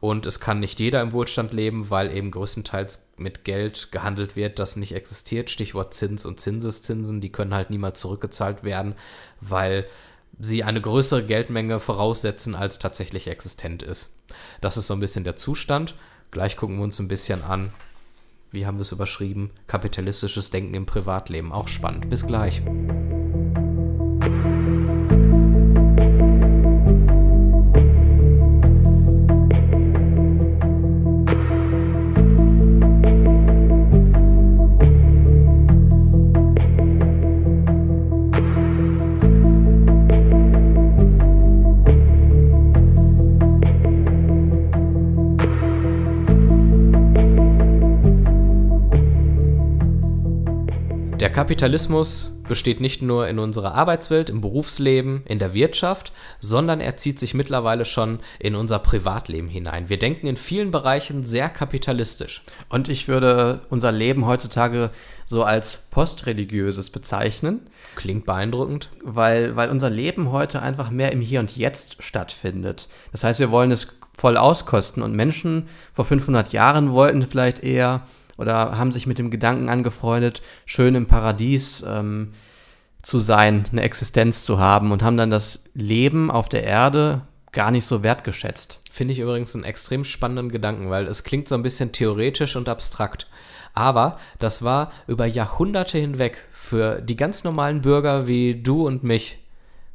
Und 0.00 0.26
es 0.26 0.38
kann 0.38 0.60
nicht 0.60 0.80
jeder 0.80 1.00
im 1.00 1.12
Wohlstand 1.12 1.54
leben, 1.54 1.88
weil 1.88 2.14
eben 2.14 2.30
größtenteils 2.30 3.12
mit 3.16 3.44
Geld 3.44 3.90
gehandelt 3.90 4.36
wird, 4.36 4.58
das 4.58 4.76
nicht 4.76 4.94
existiert. 4.94 5.48
Stichwort 5.48 5.94
Zins 5.94 6.26
und 6.26 6.40
Zinseszinsen, 6.40 7.22
die 7.22 7.32
können 7.32 7.54
halt 7.54 7.70
niemals 7.70 8.00
zurückgezahlt 8.00 8.64
werden, 8.64 8.94
weil 9.40 9.86
sie 10.38 10.62
eine 10.62 10.80
größere 10.80 11.22
Geldmenge 11.22 11.80
voraussetzen, 11.80 12.54
als 12.54 12.78
tatsächlich 12.78 13.28
existent 13.28 13.82
ist. 13.82 14.14
Das 14.60 14.76
ist 14.76 14.88
so 14.88 14.94
ein 14.94 15.00
bisschen 15.00 15.24
der 15.24 15.36
Zustand. 15.36 15.94
Gleich 16.34 16.56
gucken 16.56 16.78
wir 16.78 16.82
uns 16.84 16.98
ein 16.98 17.06
bisschen 17.06 17.44
an, 17.44 17.72
wie 18.50 18.66
haben 18.66 18.76
wir 18.76 18.82
es 18.82 18.90
überschrieben, 18.90 19.50
kapitalistisches 19.68 20.50
Denken 20.50 20.74
im 20.74 20.84
Privatleben. 20.84 21.52
Auch 21.52 21.68
spannend. 21.68 22.10
Bis 22.10 22.26
gleich. 22.26 22.60
Kapitalismus 51.34 52.32
besteht 52.46 52.80
nicht 52.80 53.02
nur 53.02 53.26
in 53.26 53.40
unserer 53.40 53.74
Arbeitswelt, 53.74 54.30
im 54.30 54.40
Berufsleben, 54.40 55.22
in 55.26 55.40
der 55.40 55.52
Wirtschaft, 55.52 56.12
sondern 56.38 56.80
er 56.80 56.96
zieht 56.96 57.18
sich 57.18 57.34
mittlerweile 57.34 57.84
schon 57.84 58.20
in 58.38 58.54
unser 58.54 58.78
Privatleben 58.78 59.48
hinein. 59.48 59.88
Wir 59.88 59.98
denken 59.98 60.28
in 60.28 60.36
vielen 60.36 60.70
Bereichen 60.70 61.26
sehr 61.26 61.48
kapitalistisch. 61.48 62.44
Und 62.68 62.88
ich 62.88 63.08
würde 63.08 63.62
unser 63.68 63.90
Leben 63.90 64.26
heutzutage 64.26 64.90
so 65.26 65.42
als 65.42 65.78
postreligiöses 65.90 66.90
bezeichnen. 66.90 67.62
Klingt 67.96 68.26
beeindruckend. 68.26 68.90
Weil, 69.02 69.56
weil 69.56 69.70
unser 69.70 69.90
Leben 69.90 70.30
heute 70.30 70.62
einfach 70.62 70.90
mehr 70.90 71.10
im 71.10 71.20
Hier 71.20 71.40
und 71.40 71.56
Jetzt 71.56 72.00
stattfindet. 72.00 72.88
Das 73.10 73.24
heißt, 73.24 73.40
wir 73.40 73.50
wollen 73.50 73.72
es 73.72 73.88
voll 74.16 74.36
auskosten 74.36 75.02
und 75.02 75.16
Menschen 75.16 75.66
vor 75.92 76.04
500 76.04 76.52
Jahren 76.52 76.92
wollten 76.92 77.26
vielleicht 77.26 77.64
eher 77.64 78.02
oder 78.36 78.76
haben 78.76 78.92
sich 78.92 79.06
mit 79.06 79.18
dem 79.18 79.30
Gedanken 79.30 79.68
angefreundet, 79.68 80.42
schön 80.66 80.94
im 80.94 81.06
Paradies 81.06 81.84
ähm, 81.86 82.32
zu 83.02 83.20
sein, 83.20 83.66
eine 83.70 83.82
Existenz 83.82 84.44
zu 84.44 84.58
haben 84.58 84.90
und 84.90 85.02
haben 85.02 85.16
dann 85.16 85.30
das 85.30 85.64
Leben 85.74 86.30
auf 86.30 86.48
der 86.48 86.64
Erde 86.64 87.22
gar 87.52 87.70
nicht 87.70 87.86
so 87.86 88.02
wertgeschätzt. 88.02 88.80
Finde 88.90 89.12
ich 89.12 89.20
übrigens 89.20 89.54
einen 89.54 89.64
extrem 89.64 90.04
spannenden 90.04 90.50
Gedanken, 90.50 90.90
weil 90.90 91.06
es 91.06 91.24
klingt 91.24 91.48
so 91.48 91.54
ein 91.54 91.62
bisschen 91.62 91.92
theoretisch 91.92 92.56
und 92.56 92.68
abstrakt. 92.68 93.28
Aber 93.72 94.18
das 94.38 94.62
war 94.62 94.92
über 95.06 95.26
Jahrhunderte 95.26 95.98
hinweg 95.98 96.44
für 96.52 97.00
die 97.00 97.16
ganz 97.16 97.44
normalen 97.44 97.82
Bürger 97.82 98.26
wie 98.26 98.62
du 98.62 98.86
und 98.86 99.02
mich 99.02 99.38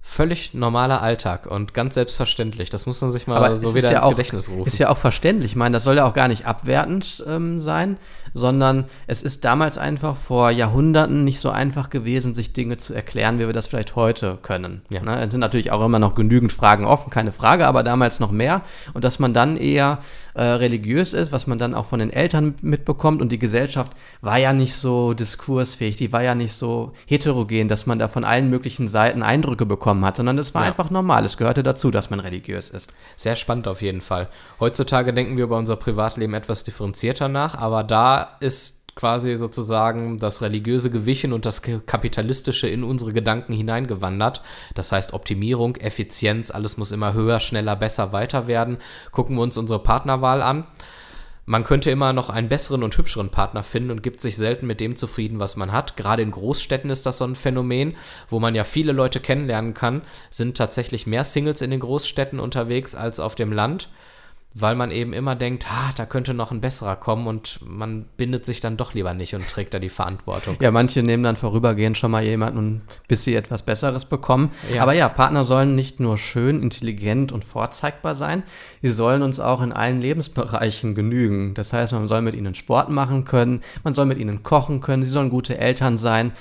völlig 0.01 0.53
normaler 0.53 1.01
Alltag 1.01 1.45
und 1.45 1.73
ganz 1.73 1.95
selbstverständlich. 1.95 2.69
Das 2.69 2.85
muss 2.85 3.01
man 3.01 3.09
sich 3.09 3.27
mal 3.27 3.37
Aber 3.37 3.55
so 3.57 3.75
wieder 3.75 3.91
ja 3.91 3.97
ins 3.97 4.05
auch, 4.05 4.09
Gedächtnis 4.11 4.49
rufen. 4.49 4.67
Ist 4.67 4.79
ja 4.79 4.89
auch 4.89 4.97
verständlich. 4.97 5.51
Ich 5.51 5.55
meine, 5.55 5.73
das 5.73 5.83
soll 5.83 5.97
ja 5.97 6.05
auch 6.05 6.13
gar 6.13 6.27
nicht 6.27 6.45
abwertend 6.45 7.23
ähm, 7.27 7.59
sein, 7.59 7.97
sondern 8.33 8.85
es 9.07 9.21
ist 9.21 9.45
damals 9.45 9.77
einfach 9.77 10.15
vor 10.15 10.51
Jahrhunderten 10.51 11.25
nicht 11.25 11.39
so 11.39 11.49
einfach 11.49 11.89
gewesen, 11.89 12.33
sich 12.33 12.53
Dinge 12.53 12.77
zu 12.77 12.93
erklären, 12.93 13.39
wie 13.39 13.45
wir 13.45 13.53
das 13.53 13.67
vielleicht 13.67 13.95
heute 13.95 14.39
können. 14.41 14.81
Ja. 14.89 15.01
Ne? 15.01 15.21
Es 15.23 15.31
sind 15.31 15.41
natürlich 15.41 15.71
auch 15.71 15.85
immer 15.85 15.99
noch 15.99 16.15
genügend 16.15 16.53
Fragen 16.53 16.85
offen, 16.85 17.09
keine 17.09 17.31
Frage, 17.31 17.67
aber 17.67 17.83
damals 17.83 18.19
noch 18.19 18.31
mehr. 18.31 18.61
Und 18.93 19.03
dass 19.03 19.19
man 19.19 19.33
dann 19.33 19.57
eher 19.57 19.99
äh, 20.39 20.53
religiös 20.53 21.11
ist, 21.11 21.33
was 21.33 21.47
man 21.47 21.57
dann 21.57 21.73
auch 21.73 21.83
von 21.83 21.99
den 21.99 22.13
Eltern 22.13 22.55
mitbekommt. 22.61 23.21
Und 23.21 23.29
die 23.29 23.39
Gesellschaft 23.39 23.91
war 24.21 24.37
ja 24.37 24.53
nicht 24.53 24.73
so 24.73 25.13
diskursfähig, 25.13 25.97
die 25.97 26.13
war 26.13 26.23
ja 26.23 26.33
nicht 26.33 26.53
so 26.53 26.93
heterogen, 27.07 27.67
dass 27.67 27.85
man 27.85 27.99
da 27.99 28.07
von 28.07 28.23
allen 28.23 28.49
möglichen 28.49 28.87
Seiten 28.87 29.21
Eindrücke 29.21 29.65
bekommen 29.65 30.05
hat, 30.05 30.15
sondern 30.15 30.37
es 30.37 30.55
war 30.55 30.63
ja. 30.63 30.69
einfach 30.69 30.91
normal. 30.91 31.25
Es 31.25 31.35
gehörte 31.35 31.61
dazu, 31.61 31.91
dass 31.91 32.09
man 32.09 32.21
religiös 32.21 32.69
ist. 32.69 32.93
Sehr 33.17 33.35
spannend 33.35 33.67
auf 33.67 33.81
jeden 33.81 33.99
Fall. 33.99 34.29
Heutzutage 34.61 35.13
denken 35.13 35.35
wir 35.35 35.43
über 35.43 35.57
unser 35.57 35.75
Privatleben 35.75 36.33
etwas 36.33 36.63
differenzierter 36.63 37.27
nach, 37.27 37.55
aber 37.55 37.83
da 37.83 38.37
ist 38.39 38.78
quasi 38.99 39.37
sozusagen 39.37 40.17
das 40.17 40.41
religiöse 40.41 40.91
gewichen 40.91 41.31
und 41.31 41.45
das 41.45 41.61
kapitalistische 41.61 42.67
in 42.67 42.83
unsere 42.83 43.13
Gedanken 43.13 43.53
hineingewandert. 43.53 44.41
Das 44.75 44.91
heißt 44.91 45.13
Optimierung, 45.13 45.77
Effizienz, 45.77 46.51
alles 46.51 46.75
muss 46.75 46.91
immer 46.91 47.13
höher, 47.13 47.39
schneller, 47.39 47.77
besser, 47.77 48.11
weiter 48.11 48.47
werden. 48.47 48.77
Gucken 49.13 49.37
wir 49.37 49.41
uns 49.41 49.57
unsere 49.57 49.81
Partnerwahl 49.81 50.41
an. 50.41 50.65
Man 51.45 51.63
könnte 51.63 51.89
immer 51.89 52.11
noch 52.11 52.29
einen 52.29 52.49
besseren 52.49 52.83
und 52.83 52.97
hübscheren 52.97 53.29
Partner 53.29 53.63
finden 53.63 53.91
und 53.91 54.03
gibt 54.03 54.19
sich 54.19 54.35
selten 54.35 54.67
mit 54.67 54.81
dem 54.81 54.97
zufrieden, 54.97 55.39
was 55.39 55.55
man 55.55 55.71
hat. 55.71 55.95
Gerade 55.95 56.21
in 56.21 56.31
Großstädten 56.31 56.89
ist 56.89 57.05
das 57.05 57.19
so 57.19 57.25
ein 57.25 57.35
Phänomen, 57.35 57.95
wo 58.29 58.41
man 58.41 58.53
ja 58.53 58.65
viele 58.65 58.91
Leute 58.91 59.21
kennenlernen 59.21 59.73
kann, 59.73 60.01
sind 60.29 60.57
tatsächlich 60.57 61.07
mehr 61.07 61.23
Singles 61.23 61.61
in 61.61 61.71
den 61.71 61.79
Großstädten 61.79 62.39
unterwegs 62.41 62.95
als 62.95 63.21
auf 63.21 63.35
dem 63.35 63.53
Land. 63.53 63.87
Weil 64.55 64.75
man 64.75 64.89
eben 64.89 65.13
immer 65.13 65.35
denkt, 65.35 65.67
ah, 65.69 65.91
da 65.95 66.05
könnte 66.05 66.33
noch 66.33 66.51
ein 66.51 66.59
besserer 66.59 66.95
kommen 66.95 67.27
und 67.27 67.59
man 67.63 68.05
bindet 68.17 68.45
sich 68.45 68.61
dann 68.61 68.77
doch 68.77 68.95
lieber 68.95 69.13
nicht 69.13 69.35
und 69.35 69.47
trägt 69.47 69.75
da 69.75 69.79
die 69.79 69.89
Verantwortung. 69.89 70.57
Ja, 70.59 70.71
manche 70.71 71.03
nehmen 71.03 71.23
dann 71.23 71.35
vorübergehend 71.35 71.97
schon 71.97 72.09
mal 72.09 72.23
jemanden, 72.23 72.81
bis 73.07 73.23
sie 73.23 73.35
etwas 73.35 73.61
Besseres 73.61 74.05
bekommen. 74.05 74.51
Ja. 74.73 74.81
Aber 74.81 74.93
ja, 74.93 75.07
Partner 75.07 75.43
sollen 75.43 75.75
nicht 75.75 75.99
nur 75.99 76.17
schön, 76.17 76.63
intelligent 76.63 77.31
und 77.31 77.45
vorzeigbar 77.45 78.15
sein, 78.15 78.43
sie 78.81 78.91
sollen 78.91 79.21
uns 79.21 79.39
auch 79.39 79.61
in 79.61 79.71
allen 79.71 80.01
Lebensbereichen 80.01 80.95
genügen. 80.95 81.53
Das 81.53 81.71
heißt, 81.71 81.93
man 81.93 82.07
soll 82.07 82.21
mit 82.21 82.35
ihnen 82.35 82.55
Sport 82.55 82.89
machen 82.89 83.25
können, 83.25 83.61
man 83.83 83.93
soll 83.93 84.07
mit 84.07 84.17
ihnen 84.17 84.41
kochen 84.41 84.81
können, 84.81 85.03
sie 85.03 85.09
sollen 85.09 85.29
gute 85.29 85.59
Eltern 85.59 85.97
sein 85.97 86.31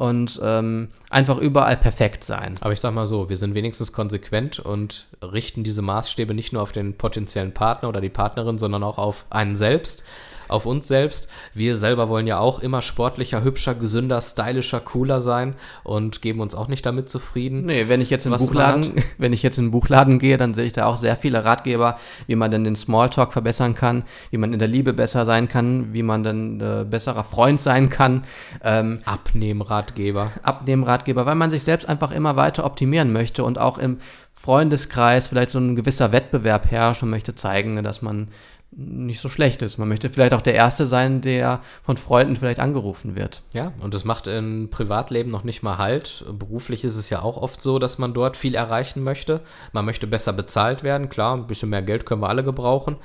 und 0.00 0.40
ähm, 0.42 0.88
einfach 1.10 1.36
überall 1.36 1.76
perfekt 1.76 2.24
sein. 2.24 2.54
Aber 2.62 2.72
ich 2.72 2.80
sag 2.80 2.94
mal 2.94 3.06
so, 3.06 3.28
wir 3.28 3.36
sind 3.36 3.54
wenigstens 3.54 3.92
konsequent 3.92 4.58
und 4.58 5.08
richten 5.22 5.62
diese 5.62 5.82
Maßstäbe 5.82 6.32
nicht 6.32 6.54
nur 6.54 6.62
auf 6.62 6.72
den 6.72 6.96
potenziellen 6.96 7.52
Partner 7.52 7.90
oder 7.90 8.00
die 8.00 8.08
Partnerin, 8.08 8.56
sondern 8.56 8.82
auch 8.82 8.96
auf 8.96 9.26
einen 9.28 9.54
selbst, 9.54 10.04
auf 10.50 10.66
uns 10.66 10.88
selbst. 10.88 11.28
Wir 11.54 11.76
selber 11.76 12.08
wollen 12.08 12.26
ja 12.26 12.38
auch 12.38 12.60
immer 12.60 12.82
sportlicher, 12.82 13.42
hübscher, 13.42 13.74
gesünder, 13.74 14.20
stylischer, 14.20 14.80
cooler 14.80 15.20
sein 15.20 15.54
und 15.84 16.22
geben 16.22 16.40
uns 16.40 16.54
auch 16.54 16.68
nicht 16.68 16.84
damit 16.86 17.08
zufrieden. 17.08 17.64
Nee, 17.66 17.88
wenn 17.88 18.00
ich 18.00 18.10
jetzt 18.10 18.26
in 18.26 18.32
den 18.32 18.38
Buchladen, 18.38 18.92
wenn 19.18 19.32
ich 19.32 19.42
jetzt 19.42 19.58
in 19.58 19.66
den 19.66 19.70
Buchladen 19.70 20.18
gehe, 20.18 20.36
dann 20.36 20.54
sehe 20.54 20.66
ich 20.66 20.72
da 20.72 20.86
auch 20.86 20.96
sehr 20.96 21.16
viele 21.16 21.44
Ratgeber, 21.44 21.98
wie 22.26 22.36
man 22.36 22.50
denn 22.50 22.64
den 22.64 22.76
Smalltalk 22.76 23.32
verbessern 23.32 23.74
kann, 23.74 24.04
wie 24.30 24.38
man 24.38 24.52
in 24.52 24.58
der 24.58 24.68
Liebe 24.68 24.92
besser 24.92 25.24
sein 25.24 25.48
kann, 25.48 25.92
wie 25.92 26.02
man 26.02 26.22
dann 26.22 26.60
äh, 26.60 26.84
besserer 26.84 27.24
Freund 27.24 27.60
sein 27.60 27.90
kann. 27.90 28.24
Ähm, 28.62 29.00
Abnehmratgeber. 29.04 30.32
Abnehmratgeber, 30.42 31.26
weil 31.26 31.34
man 31.34 31.50
sich 31.50 31.62
selbst 31.62 31.88
einfach 31.88 32.12
immer 32.12 32.36
weiter 32.36 32.64
optimieren 32.64 33.12
möchte 33.12 33.44
und 33.44 33.58
auch 33.58 33.78
im 33.78 33.98
Freundeskreis 34.32 35.28
vielleicht 35.28 35.50
so 35.50 35.58
ein 35.58 35.76
gewisser 35.76 36.12
Wettbewerb 36.12 36.70
herrscht 36.70 37.02
und 37.02 37.10
möchte 37.10 37.34
zeigen, 37.34 37.82
dass 37.82 38.02
man 38.02 38.28
nicht 38.72 39.20
so 39.20 39.28
schlecht 39.28 39.62
ist. 39.62 39.78
Man 39.78 39.88
möchte 39.88 40.10
vielleicht 40.10 40.32
auch 40.32 40.42
der 40.42 40.54
Erste 40.54 40.86
sein, 40.86 41.20
der 41.20 41.60
von 41.82 41.96
Freunden 41.96 42.36
vielleicht 42.36 42.60
angerufen 42.60 43.16
wird. 43.16 43.42
Ja, 43.52 43.72
und 43.80 43.94
das 43.94 44.04
macht 44.04 44.28
im 44.28 44.70
Privatleben 44.70 45.30
noch 45.30 45.42
nicht 45.42 45.62
mal 45.62 45.78
Halt. 45.78 46.24
Beruflich 46.32 46.84
ist 46.84 46.96
es 46.96 47.10
ja 47.10 47.22
auch 47.22 47.36
oft 47.36 47.60
so, 47.60 47.78
dass 47.78 47.98
man 47.98 48.14
dort 48.14 48.36
viel 48.36 48.54
erreichen 48.54 49.02
möchte. 49.02 49.40
Man 49.72 49.84
möchte 49.84 50.06
besser 50.06 50.32
bezahlt 50.32 50.84
werden, 50.84 51.08
klar, 51.08 51.36
ein 51.36 51.46
bisschen 51.46 51.70
mehr 51.70 51.82
Geld 51.82 52.06
können 52.06 52.22
wir 52.22 52.28
alle 52.28 52.44
gebrauchen. 52.44 52.96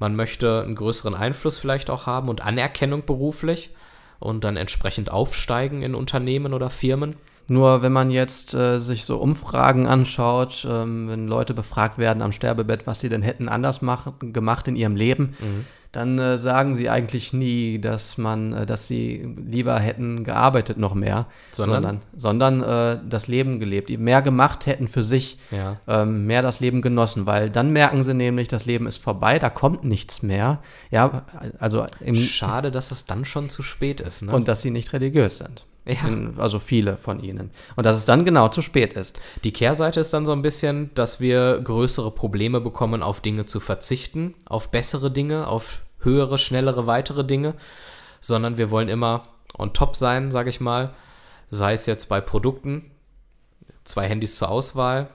Man 0.00 0.16
möchte 0.16 0.62
einen 0.64 0.74
größeren 0.74 1.14
Einfluss 1.14 1.58
vielleicht 1.58 1.90
auch 1.90 2.06
haben 2.06 2.28
und 2.28 2.40
Anerkennung 2.44 3.06
beruflich 3.06 3.70
und 4.18 4.42
dann 4.42 4.56
entsprechend 4.56 5.10
aufsteigen 5.12 5.82
in 5.82 5.94
Unternehmen 5.94 6.54
oder 6.54 6.70
Firmen. 6.70 7.14
Nur 7.46 7.82
wenn 7.82 7.92
man 7.92 8.10
jetzt 8.10 8.54
äh, 8.54 8.78
sich 8.78 9.04
so 9.04 9.18
Umfragen 9.18 9.86
anschaut, 9.86 10.66
ähm, 10.70 11.08
wenn 11.08 11.28
Leute 11.28 11.52
befragt 11.54 11.98
werden 11.98 12.22
am 12.22 12.32
Sterbebett, 12.32 12.86
was 12.86 13.00
sie 13.00 13.08
denn 13.08 13.22
hätten 13.22 13.48
anders 13.48 13.82
mach, 13.82 14.12
gemacht 14.20 14.66
in 14.68 14.76
ihrem 14.76 14.96
Leben, 14.96 15.34
dann 15.92 16.18
äh, 16.18 16.38
sagen 16.38 16.74
sie 16.74 16.88
eigentlich 16.90 17.32
nie, 17.32 17.78
dass 17.78 18.18
man, 18.18 18.52
äh, 18.52 18.66
dass 18.66 18.88
sie 18.88 19.32
lieber 19.36 19.78
hätten 19.78 20.24
gearbeitet 20.24 20.76
noch 20.78 20.94
mehr, 20.94 21.26
Sondern? 21.52 22.00
sondern, 22.16 22.60
sondern 22.60 22.96
äh, 22.96 22.98
das 23.08 23.28
Leben 23.28 23.60
gelebt, 23.60 23.90
mehr 23.90 24.22
gemacht 24.22 24.66
hätten 24.66 24.88
für 24.88 25.04
sich, 25.04 25.38
Ja. 25.50 25.76
ähm, 25.86 26.26
mehr 26.26 26.42
das 26.42 26.60
Leben 26.60 26.82
genossen, 26.82 27.26
weil 27.26 27.48
dann 27.50 27.70
merken 27.72 28.02
sie 28.02 28.14
nämlich, 28.14 28.48
das 28.48 28.64
Leben 28.64 28.86
ist 28.86 28.98
vorbei, 28.98 29.38
da 29.38 29.50
kommt 29.50 29.84
nichts 29.84 30.22
mehr. 30.22 30.58
Ja, 30.90 31.24
also 31.60 31.86
im, 32.00 32.14
Schade, 32.16 32.70
dass 32.72 32.90
es 32.90 33.04
dann 33.04 33.24
schon 33.24 33.48
zu 33.50 33.62
spät 33.62 34.00
ist. 34.00 34.22
Ne? 34.22 34.32
und 34.32 34.48
dass 34.48 34.62
sie 34.62 34.70
nicht 34.70 34.92
religiös 34.94 35.38
sind. 35.38 35.64
Ja. 35.86 36.06
In- 36.08 36.38
Also 36.38 36.58
viele 36.58 36.96
von 36.96 37.20
ihnen. 37.22 37.50
Und 37.76 37.84
dass 37.84 37.96
es 37.96 38.04
dann 38.06 38.24
genau 38.24 38.48
zu 38.48 38.62
spät 38.62 38.94
ist. 38.94 39.20
Die 39.44 39.52
Kehrseite 39.52 40.00
ist 40.00 40.14
dann 40.14 40.24
so 40.26 40.32
ein 40.32 40.42
bisschen, 40.42 40.90
dass 40.94 41.20
wir 41.20 41.60
größere 41.60 42.10
Probleme 42.10 42.60
bekommen, 42.60 43.02
auf 43.02 43.20
Dinge 43.20 43.44
zu 43.46 43.60
verzichten, 43.60 44.34
auf 44.46 44.70
bessere 44.70 45.10
Dinge, 45.10 45.46
auf 45.46 45.82
höhere, 46.00 46.38
schnellere, 46.38 46.86
weitere 46.86 47.24
Dinge, 47.24 47.54
sondern 48.20 48.56
wir 48.58 48.70
wollen 48.70 48.88
immer 48.88 49.24
on 49.58 49.72
top 49.74 49.96
sein, 49.96 50.30
sage 50.30 50.50
ich 50.50 50.60
mal. 50.60 50.94
Sei 51.50 51.74
es 51.74 51.86
jetzt 51.86 52.08
bei 52.08 52.20
Produkten, 52.20 52.90
zwei 53.84 54.08
Handys 54.08 54.36
zur 54.36 54.50
Auswahl. 54.50 55.08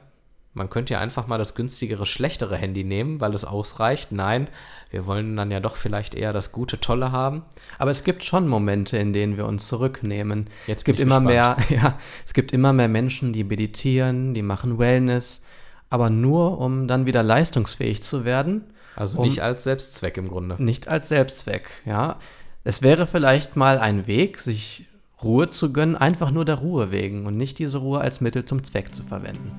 Man 0.53 0.69
könnte 0.69 0.93
ja 0.93 0.99
einfach 0.99 1.27
mal 1.27 1.37
das 1.37 1.53
günstigere, 1.53 2.05
schlechtere 2.07 2.57
Handy 2.57 2.83
nehmen, 2.83 3.21
weil 3.21 3.33
es 3.35 3.45
ausreicht. 3.45 4.11
Nein, 4.11 4.47
wir 4.89 5.05
wollen 5.05 5.35
dann 5.35 5.51
ja 5.51 5.59
doch 5.59 5.75
vielleicht 5.75 6.15
eher 6.15 6.33
das 6.33 6.51
gute, 6.51 6.79
tolle 6.79 7.11
haben. 7.11 7.43
Aber 7.77 7.91
es 7.91 8.03
gibt 8.03 8.23
schon 8.25 8.47
Momente, 8.47 8.97
in 8.97 9.13
denen 9.13 9.37
wir 9.37 9.45
uns 9.45 9.67
zurücknehmen. 9.67 10.45
Jetzt 10.65 10.79
es 10.79 10.83
gibt 10.85 10.99
immer 10.99 11.19
mehr, 11.19 11.55
ja, 11.69 11.99
es 12.25 12.33
gibt 12.33 12.51
immer 12.51 12.73
mehr 12.73 12.87
Menschen, 12.87 13.31
die 13.31 13.43
meditieren, 13.43 14.33
die 14.33 14.41
machen 14.41 14.79
Wellness, 14.79 15.43
aber 15.91 16.09
nur 16.09 16.57
um 16.59 16.87
dann 16.87 17.05
wieder 17.05 17.21
leistungsfähig 17.23 18.01
zu 18.01 18.25
werden, 18.25 18.63
Also 18.95 19.19
Um- 19.19 19.25
nicht 19.25 19.41
als 19.41 19.63
Selbstzweck 19.63 20.17
im 20.17 20.27
Grunde. 20.27 20.55
nicht 20.61 20.87
als 20.87 21.09
Selbstzweck, 21.09 21.69
ja. 21.85 22.17
Es 22.63 22.81
wäre 22.81 23.05
vielleicht 23.05 23.55
mal 23.55 23.77
ein 23.77 24.07
Weg, 24.07 24.39
sich 24.39 24.87
Ruhe 25.23 25.47
zu 25.49 25.71
gönnen, 25.73 25.95
einfach 25.95 26.31
nur 26.31 26.43
der 26.45 26.55
Ruhe 26.55 26.91
wegen 26.91 27.25
und 27.27 27.37
nicht 27.37 27.59
diese 27.59 27.77
Ruhe 27.77 28.01
als 28.01 28.19
Mittel 28.19 28.45
zum 28.45 28.63
Zweck 28.63 28.93
zu 28.95 29.03
verwenden. 29.03 29.51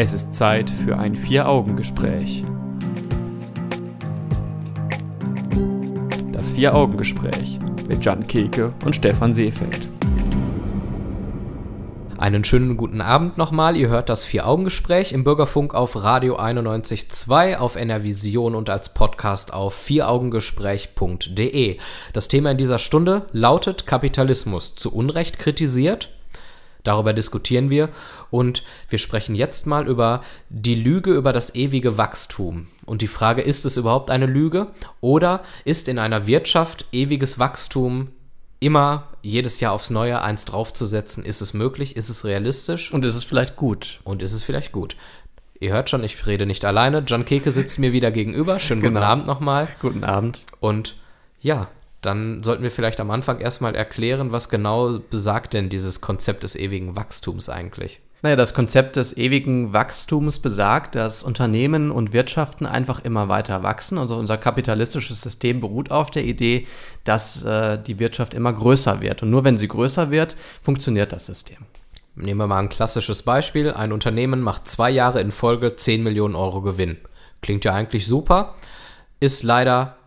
Es 0.00 0.12
ist 0.12 0.32
Zeit 0.32 0.70
für 0.70 0.96
ein 0.96 1.16
Vier-Augen-Gespräch. 1.16 2.44
Das 6.30 6.52
Vier-Augen-Gespräch 6.52 7.58
mit 7.88 8.04
Jan 8.04 8.24
Keke 8.24 8.72
und 8.84 8.94
Stefan 8.94 9.32
Seefeld. 9.32 9.88
Einen 12.16 12.44
schönen 12.44 12.76
guten 12.76 13.00
Abend 13.00 13.38
nochmal. 13.38 13.76
Ihr 13.76 13.88
hört 13.88 14.08
das 14.08 14.24
Vier-Augen-Gespräch 14.24 15.12
im 15.12 15.24
Bürgerfunk 15.24 15.74
auf 15.74 16.00
Radio 16.00 16.38
91.2, 16.38 17.56
auf 17.56 17.74
NRVision 17.74 18.54
und 18.54 18.70
als 18.70 18.94
Podcast 18.94 19.52
auf 19.52 19.74
vieraugengespräch.de. 19.74 21.76
Das 22.12 22.28
Thema 22.28 22.52
in 22.52 22.58
dieser 22.58 22.78
Stunde 22.78 23.26
lautet 23.32 23.84
Kapitalismus 23.84 24.76
zu 24.76 24.94
Unrecht 24.94 25.40
kritisiert. 25.40 26.10
Darüber 26.88 27.12
diskutieren 27.12 27.68
wir 27.68 27.90
und 28.30 28.62
wir 28.88 28.98
sprechen 28.98 29.34
jetzt 29.34 29.66
mal 29.66 29.86
über 29.86 30.22
die 30.48 30.74
Lüge 30.74 31.12
über 31.12 31.34
das 31.34 31.54
ewige 31.54 31.98
Wachstum. 31.98 32.68
Und 32.86 33.02
die 33.02 33.08
Frage, 33.08 33.42
ist 33.42 33.66
es 33.66 33.76
überhaupt 33.76 34.10
eine 34.10 34.24
Lüge 34.24 34.68
oder 35.02 35.42
ist 35.66 35.86
in 35.88 35.98
einer 35.98 36.26
Wirtschaft 36.26 36.86
ewiges 36.90 37.38
Wachstum 37.38 38.08
immer 38.58 39.08
jedes 39.20 39.60
Jahr 39.60 39.74
aufs 39.74 39.90
Neue 39.90 40.22
eins 40.22 40.46
draufzusetzen, 40.46 41.26
ist 41.26 41.42
es 41.42 41.52
möglich, 41.52 41.94
ist 41.94 42.08
es 42.08 42.24
realistisch 42.24 42.90
Und 42.90 43.04
es 43.04 43.14
ist 43.14 43.24
vielleicht 43.24 43.56
gut. 43.56 44.00
und 44.04 44.22
ist 44.22 44.32
es 44.32 44.42
vielleicht 44.42 44.72
gut. 44.72 44.96
Ihr 45.60 45.74
hört 45.74 45.90
schon, 45.90 46.02
ich 46.02 46.26
rede 46.26 46.46
nicht 46.46 46.64
alleine. 46.64 47.00
John 47.06 47.26
Keke 47.26 47.50
sitzt 47.50 47.78
mir 47.78 47.92
wieder 47.92 48.10
gegenüber. 48.10 48.60
Schönen 48.60 48.80
guten 48.80 48.94
Genau. 48.94 49.06
Abend 49.06 49.26
nochmal. 49.26 49.68
Guten 49.82 50.04
Abend. 50.04 50.46
Und 50.60 50.96
ja, 51.42 51.68
dann 52.02 52.42
sollten 52.42 52.62
wir 52.62 52.70
vielleicht 52.70 53.00
am 53.00 53.10
Anfang 53.10 53.40
erstmal 53.40 53.74
erklären, 53.74 54.32
was 54.32 54.48
genau 54.48 54.98
besagt 55.10 55.54
denn 55.54 55.68
dieses 55.68 56.00
Konzept 56.00 56.42
des 56.42 56.54
ewigen 56.56 56.96
Wachstums 56.96 57.48
eigentlich? 57.48 58.00
Naja, 58.20 58.34
das 58.34 58.52
Konzept 58.52 58.96
des 58.96 59.16
ewigen 59.16 59.72
Wachstums 59.72 60.40
besagt, 60.40 60.96
dass 60.96 61.22
Unternehmen 61.22 61.92
und 61.92 62.12
Wirtschaften 62.12 62.66
einfach 62.66 63.04
immer 63.04 63.28
weiter 63.28 63.62
wachsen. 63.62 63.96
Also 63.96 64.16
unser 64.16 64.36
kapitalistisches 64.38 65.20
System 65.20 65.60
beruht 65.60 65.92
auf 65.92 66.10
der 66.10 66.24
Idee, 66.24 66.66
dass 67.04 67.44
äh, 67.44 67.78
die 67.80 68.00
Wirtschaft 68.00 68.34
immer 68.34 68.52
größer 68.52 69.00
wird. 69.00 69.22
Und 69.22 69.30
nur 69.30 69.44
wenn 69.44 69.56
sie 69.56 69.68
größer 69.68 70.10
wird, 70.10 70.34
funktioniert 70.60 71.12
das 71.12 71.26
System. 71.26 71.58
Nehmen 72.16 72.40
wir 72.40 72.48
mal 72.48 72.58
ein 72.58 72.68
klassisches 72.68 73.22
Beispiel. 73.22 73.72
Ein 73.72 73.92
Unternehmen 73.92 74.40
macht 74.40 74.66
zwei 74.66 74.90
Jahre 74.90 75.20
in 75.20 75.30
Folge 75.30 75.76
10 75.76 76.02
Millionen 76.02 76.34
Euro 76.34 76.60
Gewinn. 76.62 76.96
Klingt 77.40 77.64
ja 77.64 77.72
eigentlich 77.72 78.08
super, 78.08 78.56
ist 79.20 79.44
leider 79.44 79.97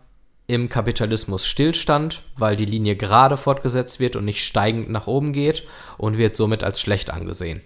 im 0.52 0.68
Kapitalismus 0.68 1.46
Stillstand, 1.46 2.24
weil 2.36 2.56
die 2.56 2.66
Linie 2.66 2.94
gerade 2.94 3.38
fortgesetzt 3.38 4.00
wird 4.00 4.16
und 4.16 4.26
nicht 4.26 4.44
steigend 4.44 4.90
nach 4.90 5.06
oben 5.06 5.32
geht 5.32 5.66
und 5.96 6.18
wird 6.18 6.36
somit 6.36 6.62
als 6.62 6.80
schlecht 6.80 7.10
angesehen. 7.10 7.62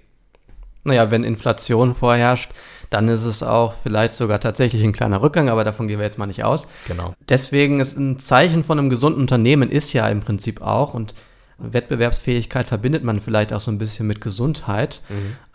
Naja, 0.85 1.11
wenn 1.11 1.25
Inflation 1.25 1.97
vorherrscht, 1.97 2.51
dann 2.91 3.09
ist 3.09 3.25
es 3.25 3.43
auch 3.43 3.75
vielleicht 3.83 4.13
sogar 4.13 4.39
tatsächlich 4.39 4.85
ein 4.85 4.93
kleiner 4.93 5.21
Rückgang, 5.21 5.49
aber 5.49 5.65
davon 5.65 5.89
gehen 5.89 5.99
wir 5.99 6.07
jetzt 6.07 6.19
mal 6.19 6.27
nicht 6.27 6.45
aus. 6.45 6.69
Genau. 6.87 7.13
Deswegen 7.29 7.81
ist 7.81 7.99
ein 7.99 8.21
Zeichen 8.21 8.63
von 8.63 8.79
einem 8.79 8.89
gesunden 8.89 9.21
Unternehmen 9.21 9.73
ist 9.73 9.93
ja 9.93 10.07
im 10.09 10.21
Prinzip 10.21 10.63
auch 10.63 10.95
und 10.95 11.13
Wettbewerbsfähigkeit 11.59 12.69
verbindet 12.69 13.03
man 13.03 13.19
vielleicht 13.19 13.53
auch 13.53 13.61
so 13.61 13.73
ein 13.73 13.79
bisschen 13.79 14.07
mit 14.07 14.21
Gesundheit 14.21 15.01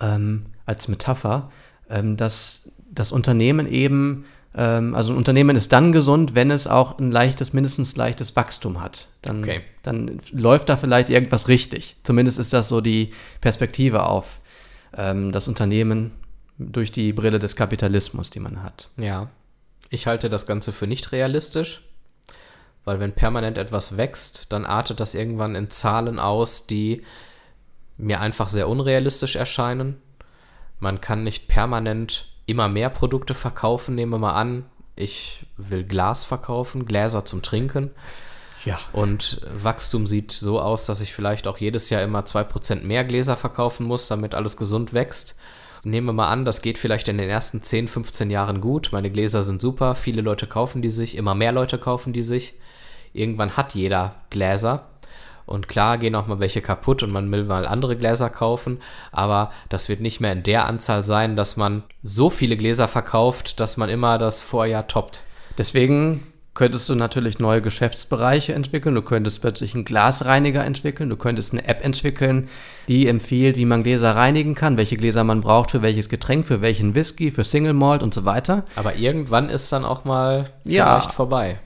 ähm, 0.02 0.48
als 0.66 0.90
Metapher, 0.90 1.50
ähm, 1.90 2.18
dass 2.18 2.70
das 2.92 3.14
Unternehmen 3.14 3.68
eben, 3.68 4.26
also 4.54 5.14
ein 5.14 5.18
Unternehmen 5.18 5.56
ist 5.56 5.72
dann 5.72 5.94
gesund, 5.94 6.36
wenn 6.36 6.52
es 6.52 6.68
auch 6.68 7.00
ein 7.00 7.10
leichtes, 7.12 7.54
mindestens 7.54 7.96
leichtes 7.96 8.36
Wachstum 8.36 8.82
hat. 8.82 9.08
Dann, 9.22 9.44
Okay. 9.44 9.62
dann 9.84 10.20
läuft 10.34 10.68
da 10.70 10.76
vielleicht 10.78 11.10
irgendwas 11.10 11.48
richtig. 11.48 11.96
Zumindest 12.04 12.38
ist 12.38 12.52
das 12.52 12.68
so 12.68 12.82
die 12.82 13.14
Perspektive 13.40 14.04
auf 14.04 14.42
ähm, 14.98 15.32
das 15.32 15.48
Unternehmen 15.48 16.12
durch 16.58 16.92
die 16.92 17.14
Brille 17.14 17.40
des 17.40 17.56
Kapitalismus, 17.56 18.30
die 18.30 18.40
man 18.42 18.62
hat. 18.62 18.90
Ja. 18.98 19.30
Ich 19.90 20.06
halte 20.08 20.30
das 20.30 20.46
Ganze 20.46 20.72
für 20.74 20.86
nicht 20.88 21.12
realistisch, 21.12 21.82
weil 22.84 23.00
wenn 23.00 23.14
permanent 23.14 23.58
etwas 23.58 23.96
wächst, 23.98 24.52
dann 24.52 24.66
artet 24.66 25.00
das 25.00 25.16
irgendwann 25.16 25.56
in 25.56 25.70
Zahlen 25.70 26.20
aus, 26.20 26.68
die 26.68 27.04
mir 27.98 28.20
einfach 28.20 28.50
sehr 28.50 28.68
unrealistisch 28.68 29.36
erscheinen. 29.38 30.02
Man 30.80 31.00
kann 31.02 31.24
nicht 31.24 31.48
permanent 31.48 32.31
immer 32.52 32.68
mehr 32.68 32.90
Produkte 32.90 33.34
verkaufen. 33.34 33.96
Nehmen 33.96 34.12
wir 34.12 34.20
mal 34.20 34.34
an, 34.34 34.66
ich 34.96 35.46
will 35.58 35.84
Glas 35.84 36.24
verkaufen, 36.24 36.86
Gläser 36.86 37.26
zum 37.26 37.42
Trinken. 37.42 37.92
Ja. 38.66 38.80
Und 38.92 39.42
Wachstum 39.56 40.06
sieht 40.06 40.32
so 40.32 40.62
aus, 40.62 40.86
dass 40.86 41.02
ich 41.02 41.14
vielleicht 41.14 41.48
auch 41.48 41.58
jedes 41.58 41.90
Jahr 41.90 42.04
immer 42.04 42.22
2% 42.22 42.84
mehr 42.84 43.04
Gläser 43.04 43.36
verkaufen 43.36 43.88
muss, 43.88 44.08
damit 44.08 44.36
alles 44.36 44.58
gesund 44.58 44.94
wächst. 44.94 45.38
Nehmen 45.84 46.08
wir 46.08 46.14
mal 46.14 46.30
an, 46.30 46.46
das 46.46 46.62
geht 46.62 46.78
vielleicht 46.78 47.08
in 47.08 47.18
den 47.18 47.30
ersten 47.30 47.64
10, 47.64 47.88
15 47.88 48.30
Jahren 48.30 48.62
gut. 48.62 48.90
Meine 48.92 49.10
Gläser 49.10 49.42
sind 49.42 49.62
super, 49.62 49.96
viele 49.96 50.22
Leute 50.22 50.46
kaufen 50.46 50.84
die 50.84 50.92
sich, 50.92 51.18
immer 51.18 51.34
mehr 51.34 51.52
Leute 51.52 51.80
kaufen 51.80 52.14
die 52.14 52.22
sich. 52.22 52.54
Irgendwann 53.14 53.58
hat 53.58 53.74
jeder 53.74 54.16
Gläser. 54.30 54.91
Und 55.52 55.68
klar 55.68 55.98
gehen 55.98 56.16
auch 56.16 56.28
mal 56.28 56.40
welche 56.40 56.62
kaputt 56.62 57.04
und 57.04 57.12
man 57.12 57.32
will 57.32 57.44
mal 57.44 57.68
andere 57.68 57.96
Gläser 57.96 58.30
kaufen, 58.30 58.80
aber 59.12 59.52
das 59.70 59.90
wird 59.90 60.00
nicht 60.02 60.20
mehr 60.22 60.32
in 60.32 60.44
der 60.44 60.66
Anzahl 60.66 61.06
sein, 61.06 61.36
dass 61.36 61.58
man 61.58 61.84
so 62.04 62.30
viele 62.30 62.58
Gläser 62.58 62.88
verkauft, 62.88 63.60
dass 63.60 63.78
man 63.78 63.90
immer 63.90 64.18
das 64.18 64.42
Vorjahr 64.42 64.88
toppt. 64.88 65.24
Deswegen 65.58 66.24
könntest 66.54 66.90
du 66.90 66.96
natürlich 66.96 67.40
neue 67.40 67.62
Geschäftsbereiche 67.62 68.54
entwickeln. 68.54 68.94
Du 68.96 69.02
könntest 69.02 69.40
plötzlich 69.42 69.74
einen 69.74 69.86
Glasreiniger 69.86 70.66
entwickeln. 70.66 71.10
Du 71.10 71.16
könntest 71.16 71.54
eine 71.54 71.66
App 71.66 71.84
entwickeln, 71.84 72.50
die 72.90 73.08
empfiehlt, 73.08 73.56
wie 73.56 73.66
man 73.66 73.84
Gläser 73.84 74.16
reinigen 74.18 74.54
kann, 74.54 74.78
welche 74.78 74.98
Gläser 74.98 75.24
man 75.24 75.40
braucht 75.42 75.72
für 75.72 75.82
welches 75.82 76.10
Getränk, 76.10 76.46
für 76.46 76.62
welchen 76.62 76.94
Whisky, 76.94 77.32
für 77.32 77.46
Single 77.46 77.74
Malt 77.74 78.04
und 78.04 78.14
so 78.14 78.26
weiter. 78.26 78.64
Aber 78.76 78.96
irgendwann 78.96 79.50
ist 79.50 79.72
dann 79.72 79.86
auch 79.86 80.04
mal 80.04 80.50
Ja. 80.66 80.86
vielleicht 81.00 81.14
vorbei. 81.14 81.60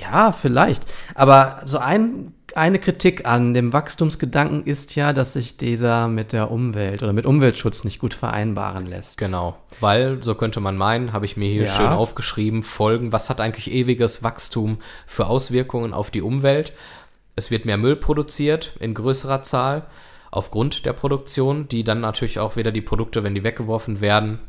Ja, 0.00 0.32
vielleicht. 0.32 0.84
Aber 1.14 1.60
so 1.64 1.78
ein, 1.78 2.34
eine 2.56 2.78
Kritik 2.78 3.26
an 3.26 3.54
dem 3.54 3.72
Wachstumsgedanken 3.72 4.64
ist 4.64 4.94
ja, 4.96 5.12
dass 5.12 5.34
sich 5.34 5.56
dieser 5.56 6.08
mit 6.08 6.32
der 6.32 6.50
Umwelt 6.50 7.02
oder 7.02 7.12
mit 7.12 7.26
Umweltschutz 7.26 7.84
nicht 7.84 7.98
gut 7.98 8.14
vereinbaren 8.14 8.86
lässt. 8.86 9.18
Genau, 9.18 9.56
weil, 9.80 10.22
so 10.22 10.34
könnte 10.34 10.60
man 10.60 10.76
meinen, 10.76 11.12
habe 11.12 11.26
ich 11.26 11.36
mir 11.36 11.48
hier 11.48 11.64
Ja. 11.64 11.68
schön 11.70 11.88
aufgeschrieben, 11.88 12.62
Folgen, 12.62 13.12
was 13.12 13.30
hat 13.30 13.40
eigentlich 13.40 13.70
ewiges 13.70 14.22
Wachstum 14.22 14.78
für 15.06 15.26
Auswirkungen 15.26 15.92
auf 15.92 16.10
die 16.10 16.22
Umwelt? 16.22 16.72
Es 17.36 17.50
wird 17.50 17.64
mehr 17.64 17.76
Müll 17.76 17.96
produziert 17.96 18.74
in 18.80 18.94
größerer 18.94 19.42
Zahl 19.42 19.86
aufgrund 20.30 20.86
der 20.86 20.92
Produktion, 20.92 21.68
die 21.68 21.84
dann 21.84 22.00
natürlich 22.00 22.38
auch 22.38 22.56
wieder 22.56 22.72
die 22.72 22.82
Produkte, 22.82 23.22
wenn 23.24 23.34
die 23.34 23.44
weggeworfen 23.44 24.00
werden, 24.00 24.40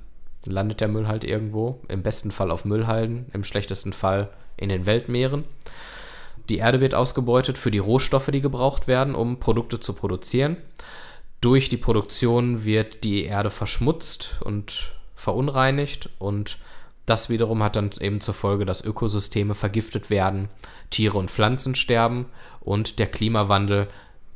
landet 0.46 0.82
der 0.82 0.88
Müll 0.88 1.08
halt 1.08 1.24
irgendwo, 1.24 1.82
im 1.88 2.02
besten 2.02 2.32
Fall 2.32 2.50
auf 2.52 2.66
Müllhalden, 2.66 3.28
im 3.34 3.44
schlechtesten 3.44 3.94
Fall 3.94 4.30
in 4.58 4.70
den 4.70 4.86
Weltmeeren. 4.86 5.44
Die 6.50 6.58
Erde 6.58 6.82
wird 6.82 6.96
ausgebeutet 6.96 7.58
für 7.58 7.72
die 7.72 7.78
Rohstoffe, 7.78 8.30
die 8.32 8.42
gebraucht 8.42 8.88
werden, 8.88 9.16
um 9.16 9.40
Produkte 9.40 9.80
zu 9.80 9.94
produzieren. 9.94 10.58
Durch 11.42 11.70
die 11.70 11.78
Produktion 11.78 12.66
wird 12.66 13.04
die 13.04 13.24
Erde 13.24 13.50
verschmutzt 13.50 14.40
und 14.44 14.92
verunreinigt 15.16 16.10
und 16.18 16.58
das 17.06 17.30
wiederum 17.30 17.64
hat 17.64 17.76
dann 17.76 17.90
eben 18.00 18.22
zur 18.22 18.36
Folge, 18.36 18.66
dass 18.66 18.84
Ökosysteme 18.84 19.56
vergiftet 19.56 20.10
werden, 20.10 20.50
Tiere 20.92 21.18
und 21.18 21.32
Pflanzen 21.32 21.74
sterben 21.74 22.28
und 22.60 23.00
der 23.00 23.08
Klimawandel 23.08 23.88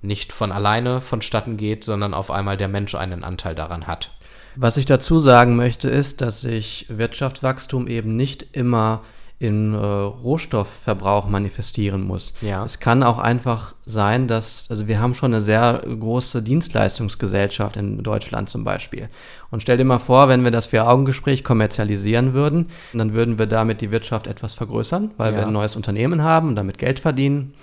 nicht 0.02 0.34
von 0.34 0.52
alleine 0.52 0.99
vonstatten 0.99 1.56
geht, 1.56 1.84
sondern 1.84 2.13
auf 2.13 2.32
einmal 2.32 2.58
der 2.58 2.67
Mensch 2.67 2.95
einen 2.95 3.23
Anteil 3.23 3.54
daran 3.54 3.86
hat. 3.86 4.12
Was 4.56 4.78
ich 4.78 4.86
dazu 4.86 5.19
sagen 5.19 5.56
möchte, 5.56 5.88
ist, 5.88 6.21
dass 6.21 6.41
sich 6.41 6.86
Wirtschaftswachstum 6.89 7.88
eben 7.88 8.15
nicht 8.15 8.45
immer 8.54 9.04
in 9.43 9.73
äh, 9.73 9.77
Rohstoffverbrauch 9.77 11.27
manifestieren 11.27 12.08
muss. 12.08 12.34
Ja. 12.41 12.63
Es 12.63 12.79
kann 12.79 13.03
auch 13.03 13.19
einfach 13.19 13.75
sein, 13.86 14.27
dass, 14.27 14.67
also 14.69 14.88
wir 14.88 14.99
haben 14.99 15.13
schon 15.13 15.34
eine 15.34 15.41
sehr 15.41 15.84
große 15.88 16.41
Dienstleistungsgesellschaft 16.41 17.77
in 17.77 18.01
Deutschland 18.03 18.49
zum 18.49 18.63
Beispiel. 18.63 19.10
Und 19.51 19.62
stell 19.62 19.77
dir 19.77 19.86
mal 19.86 19.99
vor, 19.99 20.29
wenn 20.29 20.43
wir 20.43 20.51
das 20.51 20.67
Vier-Augen-Gespräch 20.67 21.43
kommerzialisieren 21.43 22.34
würden, 22.34 22.67
dann 22.93 23.13
würden 23.13 23.38
wir 23.38 23.45
damit 23.45 23.82
die 23.82 23.91
Wirtschaft 23.91 24.27
etwas 24.27 24.53
vergrößern, 24.53 25.12
weil 25.17 25.34
wir 25.34 25.41
Ja. 25.41 25.47
ein 25.47 25.53
neues 25.53 25.75
Unternehmen 25.75 26.23
haben 26.23 26.47
und 26.49 26.56
damit 26.56 26.77
Geld 26.77 26.99
verdienen. 26.99 27.53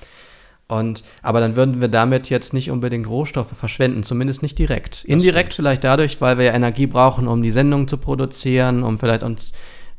Und, 0.68 1.02
aber 1.22 1.40
dann 1.40 1.56
würden 1.56 1.80
wir 1.80 1.88
damit 1.88 2.30
jetzt 2.30 2.52
nicht 2.54 2.70
unbedingt 2.70 3.08
Rohstoffe 3.08 3.56
verschwenden, 3.56 4.04
zumindest 4.04 4.42
nicht 4.42 4.56
direkt. 4.56 5.04
Indirekt 5.04 5.52
vielleicht 5.52 5.82
dadurch, 5.82 6.20
weil 6.20 6.38
wir 6.38 6.44
ja 6.44 6.52
Energie 6.52 6.86
brauchen, 6.86 7.26
um 7.26 7.42
die 7.42 7.50
Sendung 7.50 7.88
zu 7.88 7.96
produzieren, 7.96 8.84
um 8.84 8.96
vielleicht 8.98 9.24
uns 9.24 9.50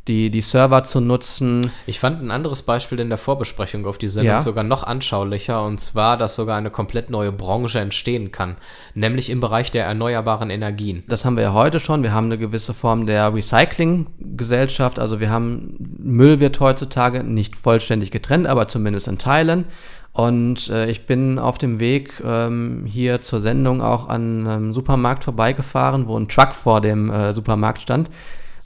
die, 0.08 0.32
die 0.32 0.42
Server 0.42 0.84
zu 0.84 1.00
nutzen. 1.00 1.72
Ich 1.86 2.00
fand 2.00 2.22
ein 2.24 2.32
anderes 2.32 2.64
Beispiel 2.64 3.00
in 3.00 3.10
der 3.10 3.20
Vorbesprechung 3.20 3.86
auf 3.86 3.98
die 4.00 4.08
Sendung 4.08 4.34
Ja. 4.34 4.42
sogar 4.42 4.64
noch 4.64 4.84
anschaulicher, 4.84 5.64
und 5.64 5.80
zwar, 5.80 6.18
dass 6.18 6.36
sogar 6.36 6.58
eine 6.58 6.72
komplett 6.72 7.10
neue 7.12 7.32
Branche 7.32 7.80
entstehen 7.80 8.32
kann, 8.32 8.56
nämlich 8.96 9.30
im 9.30 9.40
Bereich 9.40 9.70
der 9.70 9.86
erneuerbaren 9.86 10.50
Energien. 10.50 11.04
Das 11.08 11.24
haben 11.24 11.36
wir 11.36 11.44
ja 11.44 11.54
heute 11.54 11.80
schon. 11.80 12.02
Wir 12.02 12.14
haben 12.14 12.26
eine 12.26 12.40
gewisse 12.40 12.74
Form 12.74 13.06
der 13.06 13.32
Recycling-Gesellschaft. 13.34 14.98
Also 15.00 15.20
wir 15.20 15.30
haben, 15.30 15.76
Müll 16.00 16.40
wird 16.40 16.60
heutzutage 16.60 17.24
nicht 17.24 17.56
vollständig 17.58 18.12
getrennt, 18.12 18.48
aber 18.48 18.68
zumindest 18.68 19.08
in 19.08 19.18
Teilen. 19.18 19.66
Und 20.14 20.70
äh, 20.70 20.90
ich 20.90 21.06
bin 21.06 21.40
auf 21.40 21.58
dem 21.58 21.80
Weg 21.80 22.22
ähm, 22.26 22.86
hier 22.86 23.22
zur 23.22 23.40
Sendung 23.40 23.82
auch 23.82 24.10
an 24.10 24.46
einem 24.46 24.74
Supermarkt 24.74 25.24
vorbeigefahren, 25.24 26.08
wo 26.08 26.18
ein 26.18 26.28
Truck 26.28 26.54
vor 26.54 26.82
dem 26.82 27.10
äh, 27.10 27.34
Supermarkt 27.34 27.82
stand, 27.82 28.10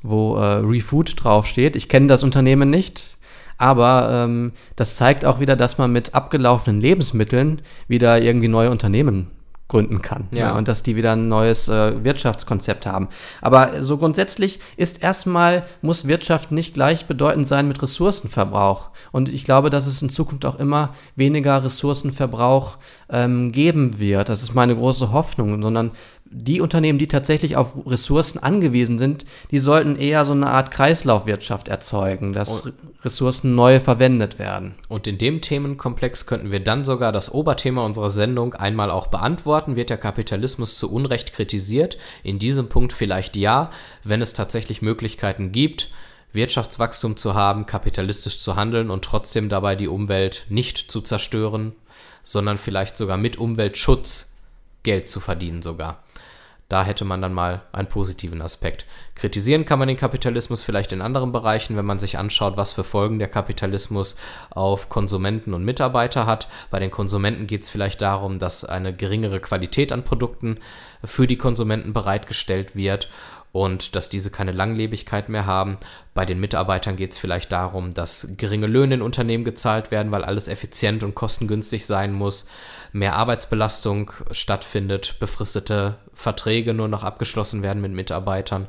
wo 0.08 0.38
äh, 0.38 0.62
ReFood 0.64 1.24
draufsteht. 1.24 1.76
Ich 1.76 1.90
kenne 1.90 2.08
das 2.08 2.24
Unternehmen 2.24 2.70
nicht, 2.70 3.18
aber 3.58 4.10
ähm, 4.12 4.52
das 4.76 4.96
zeigt 4.96 5.26
auch 5.26 5.40
wieder, 5.40 5.56
dass 5.56 5.78
man 5.78 5.92
mit 5.92 6.14
abgelaufenen 6.14 6.82
Lebensmitteln 6.82 7.62
wieder 7.88 8.22
irgendwie 8.22 8.48
neue 8.48 8.72
Unternehmen 8.72 9.32
gründen 9.68 10.02
kann. 10.02 10.28
Ja. 10.32 10.56
und 10.56 10.68
dass 10.68 10.84
die 10.84 10.96
wieder 10.96 11.14
ein 11.14 11.28
neues 11.28 11.68
äh, 11.68 12.04
Wirtschaftskonzept 12.04 12.86
haben. 12.86 13.10
Aber 13.42 13.84
so 13.84 13.98
grundsätzlich 13.98 14.60
ist 14.78 15.02
erstmal, 15.02 15.64
muss 15.82 16.08
Wirtschaft 16.08 16.52
nicht 16.52 16.76
gleichbedeutend 16.76 17.48
sein 17.48 17.68
mit 17.68 17.82
Ressourcenverbrauch. 17.82 18.90
Und 19.12 19.28
ich 19.28 19.44
glaube, 19.44 19.72
dass 19.72 19.88
es 19.88 20.02
in 20.04 20.10
Zukunft 20.10 20.46
auch 20.46 20.60
immer 20.60 20.94
weniger 21.16 21.64
Ressourcenverbrauch 21.64 22.78
ähm, 23.10 23.52
geben 23.52 24.00
wird. 24.00 24.30
Das 24.30 24.44
ist 24.44 24.54
meine 24.54 24.76
große 24.76 25.12
Hoffnung, 25.12 25.60
sondern 25.62 25.92
die 26.38 26.60
Unternehmen, 26.60 27.00
die 27.00 27.08
tatsächlich 27.08 27.56
auf 27.56 27.76
Ressourcen 27.88 28.40
angewiesen 28.40 29.00
sind, 29.00 29.26
die 29.52 29.60
sollten 29.60 29.96
eher 29.96 30.26
so 30.26 30.34
eine 30.34 30.48
Art 30.48 30.70
Kreislaufwirtschaft 30.70 31.70
erzeugen, 31.70 32.34
dass 32.34 32.64
Ressourcen 33.06 33.56
neu 33.56 33.80
verwendet 33.80 34.38
werden. 34.38 34.76
Und 34.90 35.08
in 35.08 35.18
dem 35.18 35.40
Themenkomplex 35.40 36.26
könnten 36.26 36.52
wir 36.52 36.60
dann 36.60 36.84
sogar 36.84 37.14
das 37.14 37.34
Oberthema 37.34 37.86
unserer 37.86 38.10
Sendung 38.10 38.54
einmal 38.54 38.92
auch 38.92 39.08
beantworten. 39.08 39.78
Wird 39.78 39.90
der 39.90 39.98
Kapitalismus 39.98 40.78
zu 40.78 40.92
Unrecht 40.92 41.32
kritisiert? 41.32 41.98
In 42.22 42.38
diesem 42.38 42.68
Punkt 42.68 42.92
vielleicht 42.92 43.38
ja, 43.38 43.70
wenn 44.04 44.22
es 44.22 44.34
tatsächlich 44.34 44.82
Möglichkeiten 44.82 45.54
gibt, 45.54 45.90
Wirtschaftswachstum 46.34 47.16
zu 47.16 47.34
haben, 47.34 47.66
kapitalistisch 47.66 48.40
zu 48.40 48.58
handeln 48.58 48.90
und 48.90 49.06
trotzdem 49.06 49.48
dabei 49.48 49.78
die 49.78 49.88
Umwelt 49.88 50.46
nicht 50.50 50.92
zu 50.92 51.00
zerstören, 51.00 51.74
sondern 52.24 52.58
vielleicht 52.58 52.98
sogar 52.98 53.16
mit 53.16 53.38
Umweltschutz 53.38 54.34
Geld 54.84 55.08
zu 55.08 55.22
verdienen 55.22 55.62
sogar. 55.62 56.05
Da 56.68 56.84
hätte 56.84 57.06
man 57.06 57.22
dann 57.22 57.34
mal 57.34 57.62
einen 57.72 57.88
positiven 57.88 58.42
Aspekt. 58.42 58.88
Kritisieren 59.14 59.66
kann 59.66 59.78
man 59.78 59.88
den 59.88 59.98
Kapitalismus 59.98 60.64
vielleicht 60.64 60.92
in 60.92 61.02
anderen 61.02 61.32
Bereichen, 61.32 61.78
wenn 61.78 61.86
man 61.86 62.00
sich 62.00 62.18
anschaut, 62.18 62.58
was 62.58 62.74
für 62.74 62.84
Folgen 62.84 63.20
der 63.20 63.28
Kapitalismus 63.28 64.18
auf 64.50 64.90
Konsumenten 64.90 65.54
und 65.54 65.64
Mitarbeiter 65.64 66.26
hat. 66.26 66.48
Bei 66.72 66.80
den 66.80 66.90
Konsumenten 66.90 67.46
geht 67.46 67.62
es 67.62 67.70
vielleicht 67.70 68.02
darum, 68.02 68.40
dass 68.40 68.66
eine 68.66 68.94
geringere 68.94 69.40
Qualität 69.40 69.92
an 69.92 70.04
Produkten 70.04 70.58
für 71.04 71.28
die 71.28 71.38
Konsumenten 71.38 71.94
bereitgestellt 71.94 72.76
wird 72.76 73.10
und 73.56 73.96
dass 73.96 74.10
diese 74.10 74.32
keine 74.32 74.52
Langlebigkeit 74.52 75.30
mehr 75.30 75.46
haben. 75.46 75.78
Bei 76.14 76.26
den 76.26 76.42
Mitarbeitern 76.42 76.98
geht 76.98 77.14
es 77.14 77.18
vielleicht 77.18 77.54
darum, 77.54 77.94
dass 77.94 78.36
geringe 78.36 78.68
Löhne 78.68 78.96
in 78.96 79.02
Unternehmen 79.02 79.46
gezahlt 79.46 79.92
werden, 79.92 80.12
weil 80.12 80.26
alles 80.26 80.50
effizient 80.50 81.06
und 81.06 81.16
kostengünstig 81.16 81.86
sein 81.86 82.12
muss, 82.12 82.50
mehr 82.92 83.16
Arbeitsbelastung 83.16 84.12
stattfindet, 84.32 85.16
befristete 85.22 85.96
Verträge 86.14 86.74
nur 86.74 86.90
noch 86.90 87.06
abgeschlossen 87.06 87.62
werden 87.62 87.82
mit 87.82 87.94
Mitarbeitern 87.94 88.68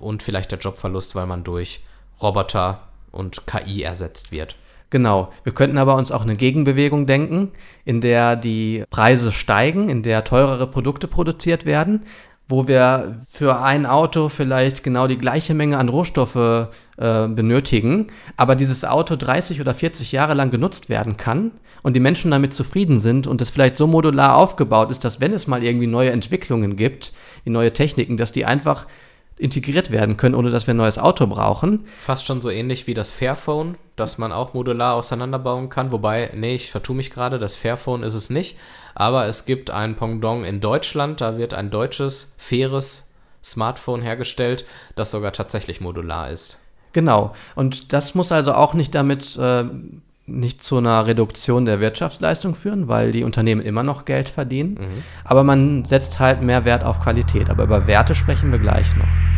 und 0.00 0.22
vielleicht 0.22 0.52
der 0.52 0.58
Jobverlust, 0.58 1.14
weil 1.14 1.26
man 1.26 1.44
durch 1.44 1.80
Roboter 2.22 2.80
und 3.12 3.46
KI 3.46 3.82
ersetzt 3.82 4.32
wird. 4.32 4.56
Genau. 4.88 5.32
Wir 5.44 5.52
könnten 5.52 5.76
aber 5.76 5.96
uns 5.96 6.12
auch 6.12 6.22
eine 6.22 6.36
Gegenbewegung 6.36 7.04
denken, 7.06 7.52
in 7.84 8.00
der 8.00 8.36
die 8.36 8.84
Preise 8.88 9.32
steigen, 9.32 9.90
in 9.90 10.02
der 10.02 10.24
teurere 10.24 10.66
Produkte 10.66 11.08
produziert 11.08 11.66
werden, 11.66 12.06
wo 12.48 12.68
wir 12.68 13.20
für 13.28 13.60
ein 13.60 13.86
Auto 13.86 14.28
vielleicht 14.28 14.84
genau 14.84 15.06
die 15.06 15.18
gleiche 15.18 15.54
Menge 15.54 15.78
an 15.78 15.88
Rohstoffe 15.88 16.36
äh, 16.36 16.68
benötigen, 17.28 18.06
aber 18.36 18.54
dieses 18.54 18.84
Auto 18.84 19.16
30 19.16 19.60
oder 19.60 19.74
40 19.74 20.12
Jahre 20.12 20.34
lang 20.34 20.50
genutzt 20.50 20.88
werden 20.88 21.16
kann 21.16 21.50
und 21.82 21.96
die 21.96 22.00
Menschen 22.00 22.30
damit 22.30 22.54
zufrieden 22.54 23.00
sind 23.00 23.26
und 23.26 23.40
es 23.40 23.50
vielleicht 23.50 23.76
so 23.76 23.86
modular 23.86 24.36
aufgebaut 24.36 24.90
ist, 24.90 25.04
dass 25.04 25.20
wenn 25.20 25.32
es 25.32 25.46
mal 25.46 25.64
irgendwie 25.64 25.88
neue 25.88 26.10
Entwicklungen 26.10 26.76
gibt, 26.76 27.12
neue 27.44 27.72
Techniken, 27.72 28.16
dass 28.16 28.32
die 28.32 28.44
einfach 28.44 28.86
integriert 29.38 29.90
werden 29.90 30.16
können, 30.16 30.34
ohne 30.34 30.50
dass 30.50 30.66
wir 30.66 30.74
ein 30.74 30.78
neues 30.78 30.98
Auto 30.98 31.26
brauchen. 31.26 31.84
Fast 32.00 32.24
schon 32.26 32.40
so 32.40 32.50
ähnlich 32.50 32.86
wie 32.86 32.94
das 32.94 33.12
Fairphone, 33.12 33.76
das 33.94 34.18
man 34.18 34.32
auch 34.32 34.54
modular 34.54 34.94
auseinanderbauen 34.94 35.68
kann. 35.68 35.92
Wobei, 35.92 36.30
nee, 36.34 36.54
ich 36.54 36.70
vertue 36.70 36.96
mich 36.96 37.10
gerade, 37.10 37.38
das 37.38 37.56
Fairphone 37.56 38.02
ist 38.02 38.14
es 38.14 38.30
nicht. 38.30 38.56
Aber 38.94 39.26
es 39.26 39.44
gibt 39.44 39.70
ein 39.70 39.94
Pendant 39.94 40.46
in 40.46 40.60
Deutschland, 40.60 41.20
da 41.20 41.36
wird 41.36 41.52
ein 41.52 41.70
deutsches, 41.70 42.34
faires 42.38 43.12
Smartphone 43.44 44.02
hergestellt, 44.02 44.64
das 44.94 45.10
sogar 45.10 45.32
tatsächlich 45.32 45.80
modular 45.80 46.30
ist. 46.30 46.58
Genau. 46.92 47.34
Und 47.54 47.92
das 47.92 48.14
muss 48.14 48.32
also 48.32 48.54
auch 48.54 48.72
nicht 48.72 48.94
damit 48.94 49.36
äh, 49.36 49.64
nicht 50.26 50.62
zu 50.62 50.78
einer 50.78 51.06
Reduktion 51.06 51.64
der 51.64 51.80
Wirtschaftsleistung 51.80 52.54
führen, 52.54 52.88
weil 52.88 53.12
die 53.12 53.24
Unternehmen 53.24 53.60
immer 53.60 53.82
noch 53.82 54.04
Geld 54.04 54.28
verdienen. 54.28 54.74
Mhm. 54.74 55.02
Aber 55.24 55.44
man 55.44 55.84
setzt 55.84 56.18
halt 56.18 56.42
mehr 56.42 56.64
Wert 56.64 56.84
auf 56.84 57.00
Qualität. 57.00 57.48
Aber 57.50 57.64
über 57.64 57.86
Werte 57.86 58.14
sprechen 58.14 58.50
wir 58.50 58.58
gleich 58.58 58.94
noch. 58.96 59.35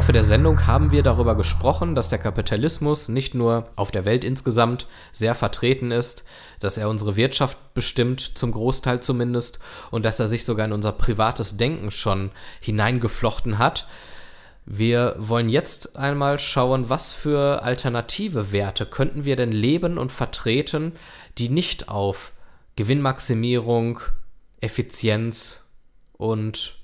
Laufe 0.00 0.12
der 0.12 0.24
Sendung 0.24 0.66
haben 0.66 0.92
wir 0.92 1.02
darüber 1.02 1.34
gesprochen, 1.34 1.94
dass 1.94 2.08
der 2.08 2.18
Kapitalismus 2.18 3.10
nicht 3.10 3.34
nur 3.34 3.68
auf 3.76 3.90
der 3.90 4.06
Welt 4.06 4.24
insgesamt 4.24 4.86
sehr 5.12 5.34
vertreten 5.34 5.90
ist, 5.90 6.24
dass 6.58 6.78
er 6.78 6.88
unsere 6.88 7.16
Wirtschaft 7.16 7.74
bestimmt, 7.74 8.22
zum 8.22 8.52
Großteil 8.52 9.00
zumindest, 9.00 9.58
und 9.90 10.06
dass 10.06 10.18
er 10.18 10.26
sich 10.26 10.46
sogar 10.46 10.64
in 10.64 10.72
unser 10.72 10.92
privates 10.92 11.58
Denken 11.58 11.90
schon 11.90 12.30
hineingeflochten 12.62 13.58
hat. 13.58 13.88
Wir 14.64 15.16
wollen 15.18 15.50
jetzt 15.50 15.98
einmal 15.98 16.38
schauen, 16.38 16.88
was 16.88 17.12
für 17.12 17.62
alternative 17.62 18.52
Werte 18.52 18.86
könnten 18.86 19.26
wir 19.26 19.36
denn 19.36 19.52
leben 19.52 19.98
und 19.98 20.12
vertreten, 20.12 20.92
die 21.36 21.50
nicht 21.50 21.90
auf 21.90 22.32
Gewinnmaximierung, 22.74 24.00
Effizienz 24.62 25.74
und 26.14 26.79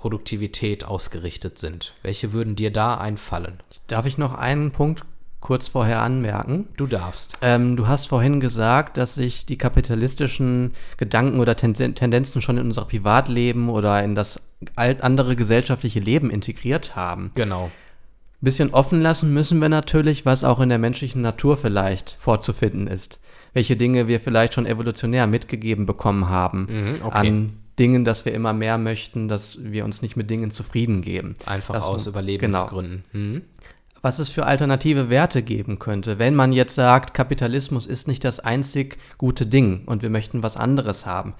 Produktivität 0.00 0.82
ausgerichtet 0.84 1.58
sind. 1.58 1.92
Welche 2.02 2.32
würden 2.32 2.56
dir 2.56 2.72
da 2.72 2.94
einfallen? 2.94 3.58
Darf 3.86 4.06
ich 4.06 4.16
noch 4.16 4.32
einen 4.32 4.70
Punkt 4.70 5.04
kurz 5.40 5.68
vorher 5.68 6.00
anmerken? 6.00 6.68
Du 6.78 6.86
darfst. 6.86 7.36
Ähm, 7.42 7.76
du 7.76 7.86
hast 7.86 8.06
vorhin 8.06 8.40
gesagt, 8.40 8.96
dass 8.96 9.14
sich 9.14 9.44
die 9.44 9.58
kapitalistischen 9.58 10.72
Gedanken 10.96 11.38
oder 11.38 11.54
Tendenzen 11.54 12.40
schon 12.40 12.56
in 12.56 12.64
unser 12.64 12.86
Privatleben 12.86 13.68
oder 13.68 14.02
in 14.02 14.14
das 14.14 14.40
andere 14.74 15.36
gesellschaftliche 15.36 16.00
Leben 16.00 16.30
integriert 16.30 16.96
haben. 16.96 17.30
Genau. 17.34 17.70
Bisschen 18.40 18.72
offen 18.72 19.02
lassen 19.02 19.34
müssen 19.34 19.60
wir 19.60 19.68
natürlich, 19.68 20.24
was 20.24 20.44
auch 20.44 20.60
in 20.60 20.70
der 20.70 20.78
menschlichen 20.78 21.20
Natur 21.20 21.58
vielleicht 21.58 22.16
vorzufinden 22.18 22.86
ist. 22.86 23.20
Welche 23.52 23.76
Dinge 23.76 24.08
wir 24.08 24.18
vielleicht 24.18 24.54
schon 24.54 24.64
evolutionär 24.64 25.26
mitgegeben 25.26 25.84
bekommen 25.84 26.30
haben 26.30 26.68
mhm, 26.70 26.94
okay. 27.04 27.18
an 27.18 27.52
Dingen, 27.78 28.04
dass 28.04 28.24
wir 28.24 28.34
immer 28.34 28.52
mehr 28.52 28.78
möchten, 28.78 29.28
dass 29.28 29.64
wir 29.64 29.84
uns 29.84 30.02
nicht 30.02 30.16
mit 30.16 30.30
Dingen 30.30 30.50
zufrieden 30.50 31.02
geben. 31.02 31.34
Einfach 31.46 31.74
das, 31.74 31.84
aus 31.84 32.06
Überlebensgründen. 32.06 33.04
Genau. 33.12 33.24
Mhm. 33.24 33.42
Was 34.02 34.18
es 34.18 34.30
für 34.30 34.46
alternative 34.46 35.10
Werte 35.10 35.42
geben 35.42 35.78
könnte, 35.78 36.18
wenn 36.18 36.34
man 36.34 36.52
jetzt 36.52 36.74
sagt, 36.74 37.12
Kapitalismus 37.12 37.86
ist 37.86 38.08
nicht 38.08 38.24
das 38.24 38.40
einzig 38.40 38.96
gute 39.18 39.46
Ding 39.46 39.82
und 39.84 40.02
wir 40.02 40.08
möchten 40.08 40.42
was 40.42 40.56
anderes 40.56 41.04
haben. 41.04 41.34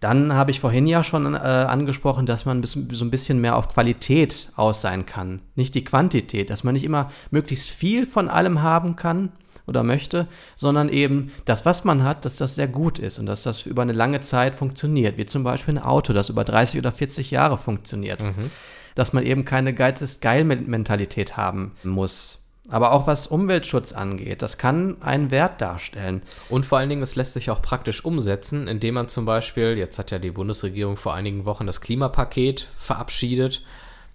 Dann 0.00 0.32
habe 0.32 0.52
ich 0.52 0.60
vorhin 0.60 0.86
ja 0.86 1.02
schon 1.02 1.34
äh, 1.34 1.38
angesprochen, 1.38 2.24
dass 2.24 2.44
man 2.44 2.62
so 2.62 3.04
ein 3.04 3.10
bisschen 3.10 3.40
mehr 3.40 3.56
auf 3.56 3.68
Qualität 3.68 4.52
aus 4.54 4.80
sein 4.80 5.06
kann, 5.06 5.40
nicht 5.56 5.74
die 5.74 5.82
Quantität, 5.82 6.50
dass 6.50 6.62
man 6.62 6.74
nicht 6.74 6.84
immer 6.84 7.10
möglichst 7.32 7.70
viel 7.70 8.06
von 8.06 8.28
allem 8.28 8.62
haben 8.62 8.94
kann, 8.94 9.32
oder 9.68 9.82
möchte, 9.82 10.26
sondern 10.56 10.88
eben 10.88 11.32
das, 11.44 11.64
was 11.66 11.84
man 11.84 12.02
hat, 12.02 12.24
dass 12.24 12.36
das 12.36 12.54
sehr 12.54 12.68
gut 12.68 12.98
ist 12.98 13.18
und 13.18 13.26
dass 13.26 13.42
das 13.42 13.66
über 13.66 13.82
eine 13.82 13.92
lange 13.92 14.20
Zeit 14.20 14.54
funktioniert, 14.54 15.16
wie 15.16 15.26
zum 15.26 15.44
Beispiel 15.44 15.74
ein 15.74 15.82
Auto, 15.82 16.12
das 16.12 16.28
über 16.28 16.44
30 16.44 16.80
oder 16.80 16.92
40 16.92 17.30
Jahre 17.30 17.58
funktioniert. 17.58 18.22
Mhm. 18.22 18.50
Dass 18.94 19.12
man 19.12 19.24
eben 19.24 19.44
keine 19.44 19.74
Geiz 19.74 20.00
ist 20.00 20.20
geil 20.20 20.44
Mentalität 20.44 21.36
haben 21.36 21.72
muss. 21.84 22.38
Aber 22.70 22.92
auch 22.92 23.06
was 23.06 23.26
Umweltschutz 23.26 23.92
angeht, 23.92 24.42
das 24.42 24.58
kann 24.58 25.00
einen 25.00 25.30
Wert 25.30 25.60
darstellen. 25.60 26.22
Und 26.50 26.66
vor 26.66 26.78
allen 26.78 26.90
Dingen, 26.90 27.02
es 27.02 27.16
lässt 27.16 27.32
sich 27.32 27.50
auch 27.50 27.62
praktisch 27.62 28.04
umsetzen, 28.04 28.68
indem 28.68 28.94
man 28.94 29.08
zum 29.08 29.24
Beispiel, 29.24 29.78
jetzt 29.78 29.98
hat 29.98 30.10
ja 30.10 30.18
die 30.18 30.30
Bundesregierung 30.30 30.98
vor 30.98 31.14
einigen 31.14 31.46
Wochen 31.46 31.66
das 31.66 31.80
Klimapaket 31.80 32.68
verabschiedet, 32.76 33.62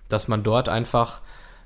dass 0.07 0.27
man 0.27 0.43
dort 0.43 0.69
einfach 0.69 1.21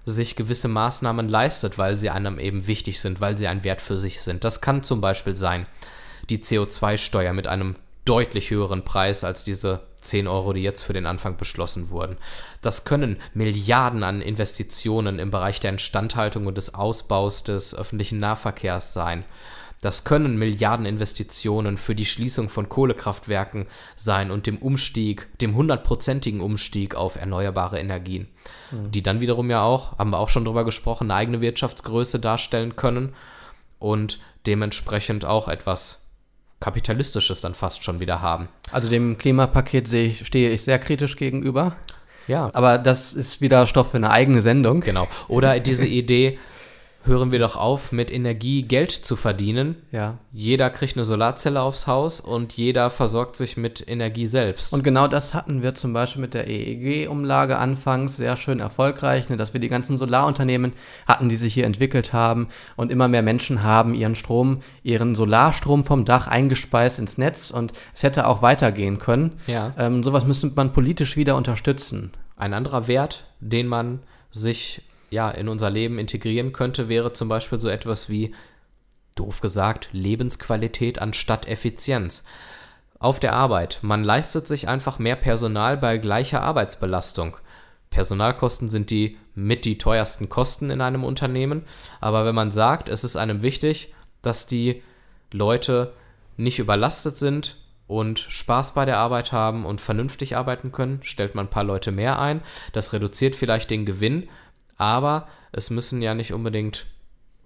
sich 0.08 0.38
gewisse 0.38 0.70
Maßnahmen 0.70 1.28
leistet, 1.28 1.78
weil 1.78 1.98
sie 1.98 2.10
einem 2.10 2.39
eben 2.39 2.65
wichtig 2.65 3.02
sind, 3.02 3.20
weil 3.20 3.38
sie 3.38 3.48
ein 3.48 3.65
Wert 3.65 3.82
für 3.82 3.98
sich 3.98 4.22
sind. 4.22 4.46
Das 4.46 4.62
kann 4.62 4.82
zum 4.82 5.02
Beispiel 5.02 5.36
sein 5.36 5.67
die 6.30 6.39
CO2-Steuer 6.39 7.34
mit 7.34 7.46
einem 7.46 7.76
deutlich 8.06 8.50
höheren 8.50 8.84
Preis 8.84 9.26
als 9.26 9.43
diese 9.43 9.82
10 10.02 10.28
Euro, 10.28 10.54
die 10.54 10.62
jetzt 10.62 10.84
für 10.84 10.93
den 10.93 11.06
Anfang 11.06 11.36
beschlossen 11.36 11.89
wurden. 11.89 12.17
Das 12.62 12.86
können 12.86 13.17
Milliarden 13.34 14.04
an 14.04 14.22
Investitionen 14.22 15.20
im 15.20 15.30
Bereich 15.30 15.60
der 15.60 15.72
Instandhaltung 15.72 16.48
und 16.48 16.56
des 16.56 16.74
Ausbaus 16.74 17.43
des 17.43 17.76
öffentlichen 17.76 18.20
Nahverkehrs 18.20 18.93
sein. 18.93 19.26
Das 19.82 20.04
können 20.04 20.38
Milliardeninvestitionen 20.38 21.78
für 21.78 21.94
die 21.94 22.06
Schließung 22.06 22.50
von 22.50 22.68
Kohlekraftwerken 22.68 23.68
sein 23.96 24.32
und 24.32 24.48
dem 24.48 24.58
Umstieg, 24.58 25.28
dem 25.40 25.56
hundertprozentigen 25.56 26.42
Umstieg 26.42 26.96
auf 26.96 27.16
erneuerbare 27.16 27.80
Energien, 27.80 28.28
mhm. 28.72 28.92
die 28.92 29.04
dann 29.04 29.22
wiederum 29.22 29.50
ja 29.50 29.62
auch, 29.62 29.98
haben 30.00 30.12
wir 30.12 30.20
auch 30.20 30.30
schon 30.30 30.46
drüber 30.46 30.66
gesprochen, 30.66 31.06
eine 31.06 31.16
eigene 31.20 31.42
Wirtschaftsgröße 31.42 32.20
darstellen 32.20 32.76
können 32.76 33.13
und 33.78 34.20
dementsprechend 34.48 35.26
auch 35.26 35.48
etwas 35.48 36.08
Kapitalistisches 36.60 37.42
dann 37.42 37.54
fast 37.54 37.84
schon 37.84 38.00
wieder 38.00 38.22
haben. 38.22 38.50
Also 38.72 38.90
dem 38.90 39.20
Klimapaket 39.20 39.88
sehe 39.88 40.08
ich, 40.08 40.26
stehe 40.26 40.50
ich 40.50 40.63
sehr 40.63 40.80
kritisch 40.80 41.16
gegenüber. 41.16 41.76
Ja. 42.28 42.50
Aber 42.54 42.80
das 42.80 43.13
ist 43.13 43.42
wieder 43.42 43.68
Stoff 43.68 43.92
für 43.92 43.98
eine 43.98 44.10
eigene 44.10 44.42
Sendung. 44.42 44.82
Genau. 44.82 45.08
Oder 45.28 45.60
diese 45.60 45.86
Idee, 45.86 46.40
hören 47.08 47.32
wir 47.32 47.39
doch 47.39 47.56
auf, 47.56 47.91
mit 47.91 48.12
Energie 48.12 48.63
Geld 48.63 48.91
zu 48.91 49.15
verdienen. 49.15 49.78
Ja. 49.91 50.17
Jeder 50.32 50.70
kriegt 50.70 50.96
eine 50.96 51.06
Solarzelle 51.06 51.62
aufs 51.62 51.88
Haus 51.88 52.22
und 52.22 52.54
jeder 52.54 52.89
versorgt 52.89 53.36
sich 53.36 53.58
mit 53.58 53.88
Energie 53.88 54.28
selbst. 54.28 54.74
Und 54.74 54.84
genau 54.84 55.08
das 55.08 55.34
hatten 55.34 55.63
wir 55.63 55.74
zum 55.74 55.93
Beispiel 55.93 56.22
mit 56.22 56.34
der 56.34 56.48
EEG-Umlage 56.48 57.58
anfangs 57.58 58.17
sehr 58.17 58.38
schön 58.38 58.60
erfolgreich, 58.60 59.30
ne, 59.30 59.38
dass 59.38 59.54
wir 59.54 59.62
die 59.62 59.70
ganzen 59.70 59.98
Solarunternehmen 59.98 60.74
hatten, 61.08 61.30
die 61.30 61.36
sich 61.36 61.54
hier 61.54 61.65
entwickelt 61.65 62.13
haben 62.13 62.50
und 62.76 62.91
immer 62.91 63.08
mehr 63.08 63.24
Menschen 63.24 63.63
haben 63.63 63.93
ihren 63.93 64.15
Strom, 64.15 64.62
ihren 64.84 65.15
Solarstrom 65.15 65.84
vom 65.84 66.06
Dach 66.06 66.28
eingespeist 66.28 67.00
ins 67.00 67.17
Netz 67.17 67.50
und 67.50 67.74
es 67.93 68.04
hätte 68.04 68.28
auch 68.28 68.41
weitergehen 68.41 69.00
können. 69.00 69.34
Ja. 69.48 69.74
Ähm, 69.78 70.04
sowas 70.04 70.26
müsste 70.26 70.52
man 70.56 70.74
politisch 70.74 71.17
wieder 71.17 71.36
unterstützen. 71.36 72.12
Ein 72.36 72.54
anderer 72.54 72.88
Wert, 72.88 73.26
den 73.39 73.67
man 73.67 74.00
sich 74.30 74.84
ja, 75.10 75.30
in 75.30 75.48
unser 75.48 75.70
Leben 75.70 76.00
integrieren 76.00 76.54
könnte, 76.54 76.89
wäre 76.89 77.13
zum 77.13 77.30
Beispiel 77.30 77.60
so 77.60 77.70
etwas 77.70 78.10
wie, 78.10 78.34
doof 79.15 79.41
gesagt, 79.41 79.89
Lebensqualität 79.91 81.00
anstatt 81.00 81.48
Effizienz. 81.48 82.26
Auf 83.00 83.20
der 83.20 83.34
Arbeit. 83.34 83.80
Man 83.84 84.04
leistet 84.04 84.48
sich 84.48 84.67
einfach 84.67 84.98
mehr 84.98 85.15
Personal 85.15 85.78
bei 85.78 85.98
gleicher 85.98 86.41
Arbeitsbelastung. 86.41 87.38
Personalkosten 87.89 88.70
sind 88.70 88.89
die 88.89 89.17
mit 89.36 89.65
die 89.65 89.78
teuersten 89.78 90.30
Kosten 90.30 90.72
in 90.72 90.82
einem 90.82 91.04
Unternehmen. 91.04 91.63
Aber 92.02 92.26
wenn 92.26 92.36
man 92.36 92.52
sagt, 92.52 92.89
es 92.89 93.04
ist 93.04 93.15
einem 93.15 93.43
wichtig, 93.43 93.93
dass 94.22 94.48
die 94.48 94.82
Leute 95.32 95.93
nicht 96.38 96.60
überlastet 96.60 97.17
sind 97.17 97.58
und 97.86 98.20
Spaß 98.20 98.74
bei 98.74 98.86
der 98.86 98.98
Arbeit 98.98 99.32
haben 99.32 99.65
und 99.65 99.80
vernünftig 99.80 100.36
arbeiten 100.36 100.72
können, 100.72 101.00
stellt 101.04 101.36
man 101.36 101.46
ein 101.46 101.52
paar 101.52 101.63
Leute 101.63 101.91
mehr 101.91 102.20
ein. 102.20 102.41
Das 102.74 102.93
reduziert 102.93 103.36
vielleicht 103.36 103.70
den 103.70 103.86
Gewinn, 103.86 104.28
aber 104.78 105.28
es 105.52 105.70
müssen 105.70 106.02
ja 106.02 106.13
nicht 106.13 106.34
unbedingt 106.34 106.86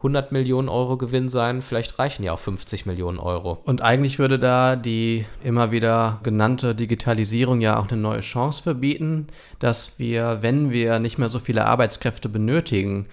100 0.01 0.31
Millionen 0.31 0.67
Euro 0.67 0.97
Gewinn 0.97 1.29
sein, 1.29 1.61
vielleicht 1.61 1.99
reichen 1.99 2.23
ja 2.23 2.33
auch 2.33 2.39
50 2.39 2.87
Millionen 2.87 3.19
Euro. 3.19 3.59
Und 3.63 3.83
eigentlich 3.83 4.17
würde 4.17 4.39
da 4.39 4.75
die 4.75 5.25
immer 5.43 5.71
wieder 5.71 6.19
genannte 6.23 6.73
Digitalisierung 6.73 7.61
ja 7.61 7.77
auch 7.77 7.91
eine 7.91 8.01
neue 8.01 8.21
Chance 8.21 8.63
verbieten, 8.63 9.27
dass 9.59 9.99
wir, 9.99 10.39
wenn 10.41 10.71
wir 10.71 10.97
nicht 10.97 11.19
mehr 11.19 11.29
so 11.29 11.37
viele 11.37 11.65
Arbeitskräfte 11.65 12.29
benötigen, 12.29 13.05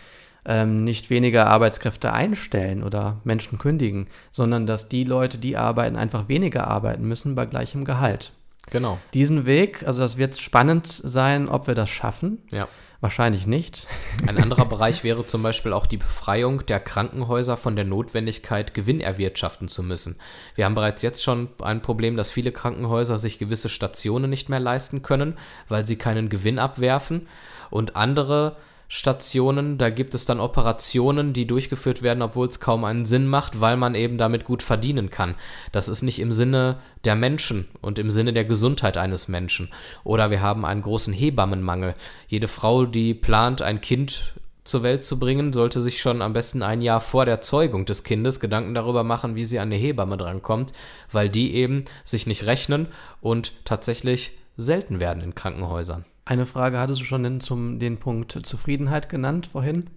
ähm, 0.46 0.82
nicht 0.82 1.10
weniger 1.10 1.46
Arbeitskräfte 1.46 2.14
einstellen 2.14 2.82
oder 2.82 3.20
Menschen 3.22 3.58
kündigen, 3.58 4.06
sondern 4.30 4.66
dass 4.66 4.88
die 4.88 5.04
Leute, 5.04 5.36
die 5.36 5.58
arbeiten, 5.58 5.96
einfach 5.96 6.28
weniger 6.28 6.68
arbeiten 6.68 7.06
müssen 7.06 7.34
bei 7.34 7.44
gleichem 7.44 7.84
Gehalt. 7.84 8.32
Genau. 8.70 8.98
Diesen 9.12 9.44
Weg, 9.44 9.86
also 9.86 10.00
das 10.00 10.16
wird 10.16 10.38
spannend 10.38 10.86
sein, 10.86 11.48
ob 11.50 11.66
wir 11.66 11.74
das 11.74 11.90
schaffen. 11.90 12.38
Ja. 12.50 12.66
Wahrscheinlich 13.00 13.46
nicht. 13.46 13.86
Ein 14.26 14.38
anderer 14.38 14.64
Bereich 14.64 15.04
wäre 15.04 15.24
zum 15.24 15.40
Beispiel 15.40 15.72
auch 15.72 15.86
die 15.86 15.98
Befreiung 15.98 16.66
der 16.66 16.80
Krankenhäuser 16.80 17.56
von 17.56 17.76
der 17.76 17.84
Notwendigkeit, 17.84 18.74
Gewinn 18.74 19.00
erwirtschaften 19.00 19.68
zu 19.68 19.84
müssen. 19.84 20.18
Wir 20.56 20.64
haben 20.64 20.74
bereits 20.74 21.02
jetzt 21.02 21.22
schon 21.22 21.48
ein 21.62 21.80
Problem, 21.80 22.16
dass 22.16 22.32
viele 22.32 22.50
Krankenhäuser 22.50 23.16
sich 23.16 23.38
gewisse 23.38 23.68
Stationen 23.68 24.28
nicht 24.28 24.48
mehr 24.48 24.58
leisten 24.58 25.02
können, 25.02 25.38
weil 25.68 25.86
sie 25.86 25.94
keinen 25.94 26.28
Gewinn 26.28 26.58
abwerfen 26.58 27.28
und 27.70 27.94
andere 27.94 28.56
Stationen, 28.90 29.76
da 29.76 29.90
gibt 29.90 30.14
es 30.14 30.24
dann 30.24 30.40
Operationen, 30.40 31.34
die 31.34 31.46
durchgeführt 31.46 32.00
werden, 32.00 32.22
obwohl 32.22 32.48
es 32.48 32.58
kaum 32.58 32.84
einen 32.84 33.04
Sinn 33.04 33.26
macht, 33.26 33.60
weil 33.60 33.76
man 33.76 33.94
eben 33.94 34.16
damit 34.16 34.44
gut 34.44 34.62
verdienen 34.62 35.10
kann. 35.10 35.34
Das 35.72 35.88
ist 35.88 36.02
nicht 36.02 36.18
im 36.18 36.32
Sinne 36.32 36.78
der 37.04 37.14
Menschen 37.14 37.68
und 37.82 37.98
im 37.98 38.08
Sinne 38.08 38.32
der 38.32 38.46
Gesundheit 38.46 38.96
eines 38.96 39.28
Menschen. 39.28 39.68
Oder 40.04 40.30
wir 40.30 40.40
haben 40.40 40.64
einen 40.64 40.80
großen 40.80 41.12
Hebammenmangel. 41.12 41.94
Jede 42.28 42.48
Frau, 42.48 42.86
die 42.86 43.12
plant, 43.12 43.60
ein 43.60 43.82
Kind 43.82 44.32
zur 44.64 44.82
Welt 44.82 45.04
zu 45.04 45.18
bringen, 45.18 45.52
sollte 45.52 45.82
sich 45.82 46.00
schon 46.00 46.22
am 46.22 46.32
besten 46.32 46.62
ein 46.62 46.80
Jahr 46.80 47.00
vor 47.00 47.26
der 47.26 47.42
Zeugung 47.42 47.84
des 47.84 48.04
Kindes 48.04 48.40
Gedanken 48.40 48.74
darüber 48.74 49.04
machen, 49.04 49.34
wie 49.34 49.44
sie 49.44 49.58
an 49.58 49.68
eine 49.68 49.76
Hebamme 49.76 50.16
drankommt, 50.16 50.72
weil 51.12 51.28
die 51.28 51.54
eben 51.54 51.84
sich 52.04 52.26
nicht 52.26 52.46
rechnen 52.46 52.88
und 53.20 53.52
tatsächlich 53.64 54.32
selten 54.56 55.00
werden 55.00 55.22
in 55.22 55.34
Krankenhäusern. 55.34 56.04
Eine 56.28 56.44
Frage 56.44 56.78
hattest 56.78 57.00
du 57.00 57.06
schon 57.06 57.22
den, 57.22 57.40
zum, 57.40 57.78
den 57.78 57.96
Punkt 57.96 58.38
Zufriedenheit 58.42 59.08
genannt 59.08 59.48
vorhin? 59.50 59.88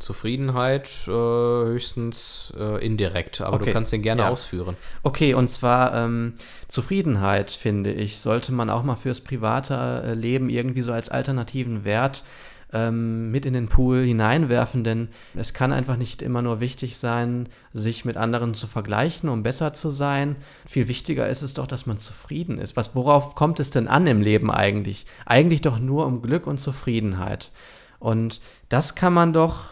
Zufriedenheit 0.00 0.88
äh, 1.06 1.10
höchstens 1.12 2.52
äh, 2.58 2.84
indirekt, 2.84 3.40
aber 3.40 3.54
okay. 3.54 3.66
du 3.66 3.72
kannst 3.72 3.92
den 3.92 4.02
gerne 4.02 4.22
ja. 4.22 4.28
ausführen. 4.28 4.76
Okay, 5.04 5.34
und 5.34 5.46
zwar 5.46 5.94
ähm, 5.94 6.34
Zufriedenheit, 6.66 7.52
finde 7.52 7.92
ich, 7.92 8.18
sollte 8.18 8.50
man 8.50 8.70
auch 8.70 8.82
mal 8.82 8.96
fürs 8.96 9.20
private 9.20 10.02
äh, 10.04 10.14
Leben 10.14 10.50
irgendwie 10.50 10.82
so 10.82 10.90
als 10.90 11.10
alternativen 11.10 11.84
Wert 11.84 12.24
ähm, 12.72 13.30
mit 13.30 13.46
in 13.46 13.54
den 13.54 13.68
Pool 13.68 14.04
hineinwerfen, 14.04 14.84
denn 14.84 15.08
es 15.34 15.54
kann 15.54 15.72
einfach 15.72 15.96
nicht 15.96 16.22
immer 16.22 16.42
nur 16.42 16.60
wichtig 16.60 16.96
sein, 16.98 17.48
sich 17.72 18.04
mit 18.04 18.16
anderen 18.16 18.54
zu 18.54 18.66
vergleichen, 18.66 19.28
um 19.28 19.42
besser 19.42 19.72
zu 19.72 19.90
sein. 19.90 20.36
Viel 20.66 20.88
wichtiger 20.88 21.28
ist 21.28 21.42
es 21.42 21.54
doch, 21.54 21.66
dass 21.66 21.86
man 21.86 21.98
zufrieden 21.98 22.58
ist. 22.58 22.76
Was, 22.76 22.94
worauf 22.94 23.34
kommt 23.34 23.60
es 23.60 23.70
denn 23.70 23.88
an 23.88 24.06
im 24.06 24.20
Leben 24.20 24.50
eigentlich? 24.50 25.06
Eigentlich 25.26 25.62
doch 25.62 25.78
nur 25.78 26.06
um 26.06 26.22
Glück 26.22 26.46
und 26.46 26.58
Zufriedenheit. 26.58 27.52
Und 27.98 28.40
das 28.68 28.94
kann 28.94 29.12
man 29.12 29.32
doch 29.32 29.64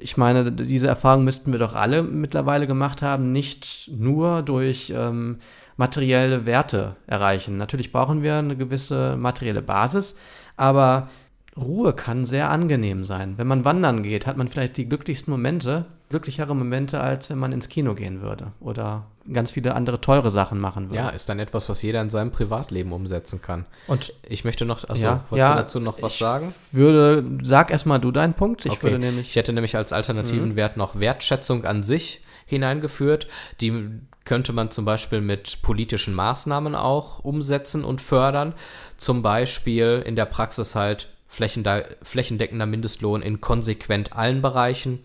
ich 0.00 0.16
meine, 0.16 0.52
diese 0.52 0.86
Erfahrung 0.86 1.24
müssten 1.24 1.50
wir 1.50 1.58
doch 1.58 1.74
alle 1.74 2.04
mittlerweile 2.04 2.68
gemacht 2.68 3.02
haben, 3.02 3.32
nicht 3.32 3.90
nur 3.92 4.42
durch 4.42 4.92
ähm, 4.96 5.38
materielle 5.76 6.46
Werte 6.46 6.96
erreichen. 7.06 7.56
Natürlich 7.56 7.92
brauchen 7.92 8.22
wir 8.22 8.36
eine 8.36 8.56
gewisse 8.56 9.16
materielle 9.16 9.62
Basis, 9.62 10.16
aber 10.56 11.08
Ruhe 11.60 11.92
kann 11.92 12.24
sehr 12.24 12.50
angenehm 12.50 13.04
sein. 13.04 13.34
Wenn 13.36 13.46
man 13.46 13.64
wandern 13.64 14.02
geht, 14.02 14.26
hat 14.26 14.36
man 14.36 14.48
vielleicht 14.48 14.76
die 14.76 14.88
glücklichsten 14.88 15.30
Momente, 15.30 15.86
glücklichere 16.08 16.54
Momente, 16.54 17.00
als 17.00 17.30
wenn 17.30 17.38
man 17.38 17.52
ins 17.52 17.68
Kino 17.68 17.94
gehen 17.94 18.22
würde 18.22 18.52
oder 18.60 19.06
ganz 19.32 19.50
viele 19.50 19.74
andere 19.74 20.00
teure 20.00 20.30
Sachen 20.30 20.58
machen 20.58 20.86
würde. 20.86 20.96
Ja, 20.96 21.08
ist 21.10 21.28
dann 21.28 21.38
etwas, 21.38 21.68
was 21.68 21.82
jeder 21.82 22.00
in 22.00 22.10
seinem 22.10 22.30
Privatleben 22.30 22.92
umsetzen 22.92 23.42
kann. 23.42 23.66
Und 23.86 24.12
ich 24.22 24.44
möchte 24.44 24.64
noch, 24.64 24.88
achso, 24.88 25.04
ja, 25.04 25.24
wolltest 25.28 25.48
ja, 25.48 25.54
du 25.54 25.62
dazu 25.62 25.80
noch 25.80 26.02
was 26.02 26.14
ich 26.14 26.18
sagen? 26.18 26.52
Würde, 26.72 27.24
sag 27.42 27.70
erstmal 27.70 28.00
du 28.00 28.10
deinen 28.10 28.34
Punkt. 28.34 28.64
Ich 28.64 28.72
okay. 28.72 28.84
würde 28.84 28.98
nämlich. 28.98 29.28
Ich 29.28 29.36
hätte 29.36 29.52
nämlich 29.52 29.76
als 29.76 29.92
alternativen 29.92 30.50
mhm. 30.50 30.56
Wert 30.56 30.76
noch 30.76 30.98
Wertschätzung 30.98 31.64
an 31.64 31.82
sich 31.82 32.22
hineingeführt. 32.46 33.28
Die 33.60 33.90
könnte 34.24 34.52
man 34.52 34.70
zum 34.70 34.84
Beispiel 34.84 35.20
mit 35.20 35.62
politischen 35.62 36.14
Maßnahmen 36.14 36.74
auch 36.74 37.18
umsetzen 37.20 37.84
und 37.84 38.00
fördern. 38.00 38.54
Zum 38.96 39.22
Beispiel 39.22 40.02
in 40.04 40.16
der 40.16 40.26
Praxis 40.26 40.74
halt 40.74 41.08
flächendeckender 41.28 42.66
Mindestlohn 42.66 43.22
in 43.22 43.40
konsequent 43.40 44.14
allen 44.14 44.42
Bereichen. 44.42 45.04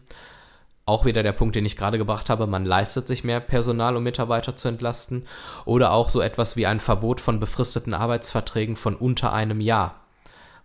Auch 0.85 1.05
wieder 1.05 1.23
der 1.23 1.33
Punkt, 1.33 1.55
den 1.55 1.65
ich 1.65 1.77
gerade 1.77 1.97
gebracht 1.97 2.29
habe, 2.29 2.47
man 2.47 2.65
leistet 2.65 3.07
sich 3.07 3.23
mehr 3.23 3.39
Personal, 3.39 3.95
um 3.95 4.03
Mitarbeiter 4.03 4.55
zu 4.55 4.67
entlasten. 4.67 5.25
Oder 5.65 5.91
auch 5.91 6.09
so 6.09 6.21
etwas 6.21 6.57
wie 6.57 6.65
ein 6.65 6.79
Verbot 6.79 7.21
von 7.21 7.39
befristeten 7.39 7.93
Arbeitsverträgen 7.93 8.75
von 8.75 8.95
unter 8.95 9.31
einem 9.31 9.61
Jahr, 9.61 10.01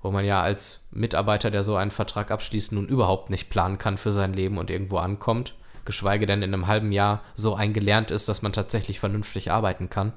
wo 0.02 0.10
man 0.10 0.24
ja 0.24 0.40
als 0.42 0.88
Mitarbeiter, 0.92 1.50
der 1.50 1.62
so 1.62 1.76
einen 1.76 1.92
Vertrag 1.92 2.30
abschließt, 2.30 2.72
nun 2.72 2.88
überhaupt 2.88 3.30
nicht 3.30 3.50
planen 3.50 3.78
kann 3.78 3.96
für 3.96 4.12
sein 4.12 4.32
Leben 4.32 4.58
und 4.58 4.70
irgendwo 4.70 4.98
ankommt, 4.98 5.54
geschweige 5.84 6.26
denn 6.26 6.42
in 6.42 6.52
einem 6.52 6.66
halben 6.66 6.90
Jahr 6.90 7.22
so 7.34 7.54
eingelernt 7.54 8.10
ist, 8.10 8.28
dass 8.28 8.42
man 8.42 8.52
tatsächlich 8.52 8.98
vernünftig 8.98 9.52
arbeiten 9.52 9.88
kann. 9.88 10.12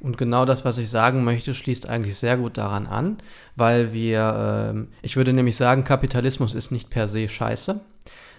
Und 0.00 0.16
genau 0.16 0.44
das, 0.44 0.64
was 0.64 0.78
ich 0.78 0.90
sagen 0.90 1.24
möchte, 1.24 1.54
schließt 1.54 1.88
eigentlich 1.88 2.16
sehr 2.16 2.36
gut 2.36 2.56
daran 2.56 2.86
an, 2.86 3.18
weil 3.56 3.92
wir, 3.92 4.74
äh, 4.74 4.86
ich 5.02 5.16
würde 5.16 5.32
nämlich 5.32 5.56
sagen, 5.56 5.84
Kapitalismus 5.84 6.54
ist 6.54 6.70
nicht 6.70 6.90
per 6.90 7.08
se 7.08 7.28
scheiße. 7.28 7.80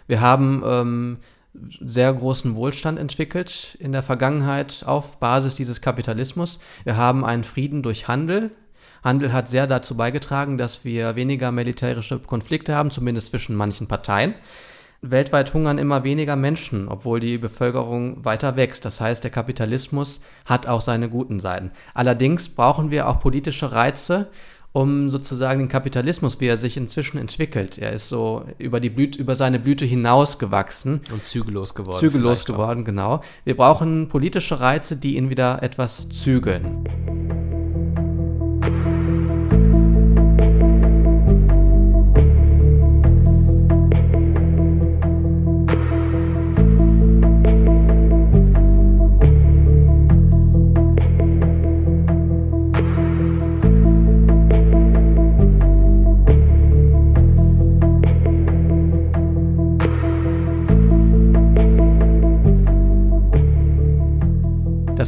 Wir 0.07 0.21
haben 0.21 0.63
ähm, 0.65 1.17
sehr 1.53 2.13
großen 2.13 2.55
Wohlstand 2.55 2.97
entwickelt 2.97 3.77
in 3.79 3.91
der 3.91 4.03
Vergangenheit 4.03 4.83
auf 4.85 5.19
Basis 5.19 5.55
dieses 5.55 5.81
Kapitalismus. 5.81 6.59
Wir 6.83 6.95
haben 6.95 7.25
einen 7.25 7.43
Frieden 7.43 7.83
durch 7.83 8.07
Handel. 8.07 8.51
Handel 9.03 9.33
hat 9.33 9.49
sehr 9.49 9.67
dazu 9.67 9.95
beigetragen, 9.95 10.57
dass 10.57 10.85
wir 10.85 11.15
weniger 11.15 11.51
militärische 11.51 12.19
Konflikte 12.19 12.75
haben, 12.75 12.91
zumindest 12.91 13.27
zwischen 13.27 13.55
manchen 13.55 13.87
Parteien. 13.87 14.35
Weltweit 15.01 15.53
hungern 15.53 15.77
immer 15.77 16.03
weniger 16.03 16.35
Menschen, 16.35 16.89
obwohl 16.89 17.19
die 17.19 17.37
Bevölkerung 17.37 18.23
weiter 18.25 18.55
wächst. 18.55 18.83
Das 18.85 18.99
heißt, 18.99 19.23
der 19.23 19.31
Kapitalismus 19.31 20.21
hat 20.45 20.67
auch 20.67 20.81
seine 20.81 21.09
guten 21.09 21.39
Seiten. 21.39 21.71
Allerdings 21.93 22.49
brauchen 22.49 22.91
wir 22.91 23.07
auch 23.07 23.19
politische 23.19 23.71
Reize, 23.71 24.29
um 24.71 25.09
sozusagen 25.09 25.59
den 25.59 25.69
Kapitalismus, 25.69 26.39
wie 26.39 26.47
er 26.47 26.57
sich 26.57 26.77
inzwischen 26.77 27.17
entwickelt. 27.17 27.77
Er 27.77 27.93
ist 27.93 28.09
so 28.09 28.43
über, 28.57 28.79
die 28.79 28.89
Blüte, 28.89 29.19
über 29.19 29.35
seine 29.35 29.59
Blüte 29.59 29.85
hinausgewachsen. 29.85 31.01
Und 31.11 31.25
zügellos 31.25 31.73
geworden. 31.73 31.97
Zügellos 31.97 32.45
geworden, 32.45 32.81
auch. 32.81 32.85
genau. 32.85 33.21
Wir 33.45 33.55
brauchen 33.55 34.09
politische 34.09 34.59
Reize, 34.59 34.97
die 34.97 35.15
ihn 35.17 35.29
wieder 35.29 35.63
etwas 35.63 36.09
zügeln. 36.09 36.83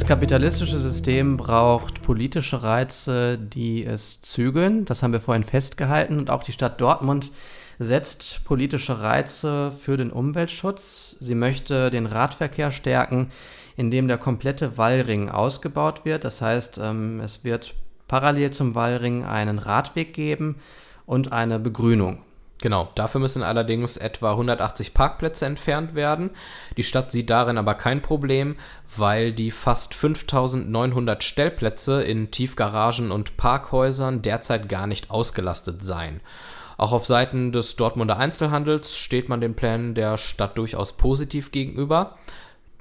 Kapitalistische 0.06 0.78
System 0.80 1.38
braucht 1.38 2.02
politische 2.02 2.64
Reize, 2.64 3.38
die 3.38 3.86
es 3.86 4.22
zügeln. 4.22 4.86
Das 4.86 5.04
haben 5.04 5.14
wir 5.14 5.20
vorhin 5.20 5.44
festgehalten. 5.44 6.18
Und 6.18 6.30
auch 6.30 6.44
die 6.44 6.52
Stadt 6.52 6.80
Dortmund 6.80 7.32
setzt 7.80 8.44
politische 8.46 9.02
Reize 9.02 9.72
für 9.72 9.98
den 9.98 10.12
Umweltschutz. 10.12 11.18
Sie 11.20 11.36
möchte 11.36 11.90
den 11.90 12.06
Radverkehr 12.06 12.72
stärken, 12.72 13.32
indem 13.76 14.08
der 14.08 14.18
komplette 14.18 14.78
Wallring 14.78 15.30
ausgebaut 15.30 16.06
wird. 16.06 16.24
Das 16.24 16.42
heißt, 16.42 16.80
ähm, 16.84 17.20
es 17.20 17.44
wird 17.44 17.74
parallel 18.08 18.52
zum 18.52 18.76
Wallring 18.76 19.26
einen 19.26 19.58
Radweg 19.58 20.14
geben 20.14 20.56
und 21.06 21.32
eine 21.32 21.60
Begrünung. 21.60 22.20
Genau, 22.62 22.90
dafür 22.94 23.20
müssen 23.20 23.42
allerdings 23.42 23.98
etwa 23.98 24.32
180 24.32 24.94
Parkplätze 24.94 25.48
entfernt 25.48 25.96
werden. 25.96 26.30
Die 26.78 26.84
Stadt 26.84 27.12
sieht 27.12 27.32
darin 27.32 27.58
aber 27.58 27.74
kein 27.74 28.04
Problem, 28.04 28.56
weil 28.96 29.34
die 29.34 29.50
fast 29.50 29.96
5900 29.96 31.24
Stellplätze 31.24 32.04
in 32.04 32.30
Tiefgaragen 32.30 33.12
und 33.12 33.36
Parkhäusern 33.36 34.22
derzeit 34.22 34.70
gar 34.70 34.86
nicht 34.86 35.10
ausgelastet 35.10 35.82
seien. 35.82 36.22
Auch 36.78 36.94
auf 36.94 37.06
Seiten 37.06 37.52
des 37.52 37.76
Dortmunder 37.76 38.18
Einzelhandels 38.18 38.98
steht 38.98 39.28
man 39.28 39.42
den 39.42 39.56
Plänen 39.56 39.96
der 39.96 40.18
Stadt 40.18 40.58
durchaus 40.58 40.98
positiv 40.98 41.52
gegenüber. 41.52 42.18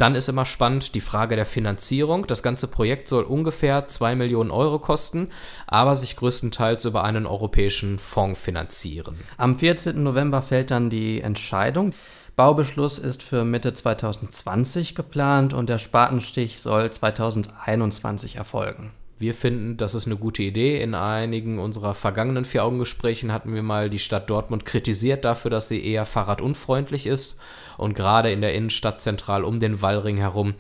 Dann 0.01 0.15
ist 0.15 0.31
immer 0.31 0.47
spannend 0.47 0.95
die 0.95 1.03
Frage 1.03 1.37
der 1.37 1.45
Finanzierung. 1.45 2.27
Das 2.27 2.43
ganze 2.43 2.69
Projekt 2.69 3.07
soll 3.07 3.23
ungefähr 3.23 3.87
2 3.87 4.15
Millionen 4.17 4.51
Euro 4.51 4.79
kosten, 4.79 5.29
aber 5.67 5.95
sich 5.95 6.17
größtenteils 6.17 6.87
über 6.87 7.05
einen 7.05 7.27
europäischen 7.27 7.99
Fonds 7.99 8.41
finanzieren. 8.41 9.19
Am 9.37 9.59
14. 9.59 10.03
November 10.03 10.41
fällt 10.41 10.71
dann 10.71 10.89
die 10.89 11.21
Entscheidung. 11.21 11.93
Baubeschluss 12.35 12.99
ist 12.99 13.23
für 13.23 13.45
Mitte 13.45 13.75
2020 13.75 14.95
geplant 14.95 15.53
und 15.53 15.69
der 15.69 15.79
Spatenstich 15.79 16.61
soll 16.61 16.91
2021 16.91 18.37
erfolgen. 18.37 18.93
Wir 19.21 19.35
finden, 19.35 19.77
das 19.77 19.95
ist 19.95 20.07
eine 20.07 20.17
gute 20.17 20.43
Idee. 20.43 20.81
In 20.81 20.95
einigen 20.95 21.59
unserer 21.59 21.93
vergangenen 21.93 22.47
Vier-Augen-Gesprächen 22.47 23.35
hatten 23.35 23.53
wir 23.53 23.63
mal 23.63 23.91
die 23.91 23.99
Stadt 23.99 24.31
Dortmund 24.31 24.65
kritisiert 24.65 25.27
dafür, 25.27 25.51
dass 25.51 25.69
sie 25.69 25.85
eher 25.85 26.07
fahrradunfreundlich 26.07 27.07
ist. 27.07 27.39
Und 27.77 27.93
gerade 27.93 28.33
in 28.33 28.41
der 28.41 28.55
Innenstadt 28.55 29.03
zentral 29.03 29.45
um 29.45 29.61
den 29.61 29.83
Wallring 29.83 30.17
herum 30.17 30.55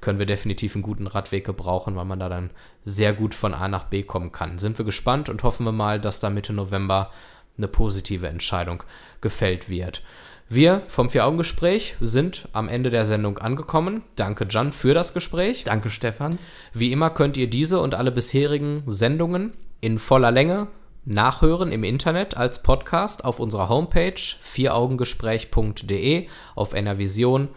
können 0.00 0.20
wir 0.20 0.26
definitiv 0.26 0.76
einen 0.76 0.84
guten 0.84 1.08
Radweg 1.08 1.44
gebrauchen, 1.44 1.96
weil 1.96 2.04
man 2.04 2.20
da 2.20 2.28
dann 2.28 2.50
sehr 2.84 3.14
gut 3.14 3.34
von 3.34 3.52
A 3.52 3.66
nach 3.66 3.86
B 3.86 4.04
kommen 4.04 4.30
kann. 4.30 4.60
Sind 4.60 4.78
wir 4.78 4.84
gespannt 4.84 5.28
und 5.28 5.42
hoffen 5.42 5.66
wir 5.66 5.72
mal, 5.72 6.00
dass 6.00 6.20
da 6.20 6.30
Mitte 6.30 6.52
November 6.52 7.10
eine 7.58 7.66
positive 7.66 8.28
Entscheidung 8.28 8.84
gefällt 9.22 9.68
wird. 9.68 10.04
Wir 10.48 10.82
vom 10.88 11.08
Vier-Augen-Gespräch 11.08 11.96
sind 12.00 12.48
am 12.52 12.68
Ende 12.68 12.90
der 12.90 13.06
Sendung 13.06 13.38
angekommen. 13.38 14.02
Danke, 14.14 14.46
Jan, 14.48 14.72
für 14.72 14.92
das 14.92 15.14
Gespräch. 15.14 15.64
Danke, 15.64 15.88
Stefan. 15.88 16.38
Wie 16.72 16.92
immer 16.92 17.10
könnt 17.10 17.36
ihr 17.36 17.48
diese 17.48 17.80
und 17.80 17.94
alle 17.94 18.12
bisherigen 18.12 18.82
Sendungen 18.86 19.54
in 19.80 19.98
voller 19.98 20.30
Länge 20.30 20.68
nachhören 21.06 21.72
im 21.72 21.82
Internet 21.82 22.36
als 22.36 22.62
Podcast 22.62 23.24
auf 23.24 23.40
unserer 23.40 23.68
Homepage 23.68 24.14
vieraugengespräch.de 24.40 26.28
auf 26.54 26.72
NRVision 26.72 27.48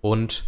und 0.00 0.44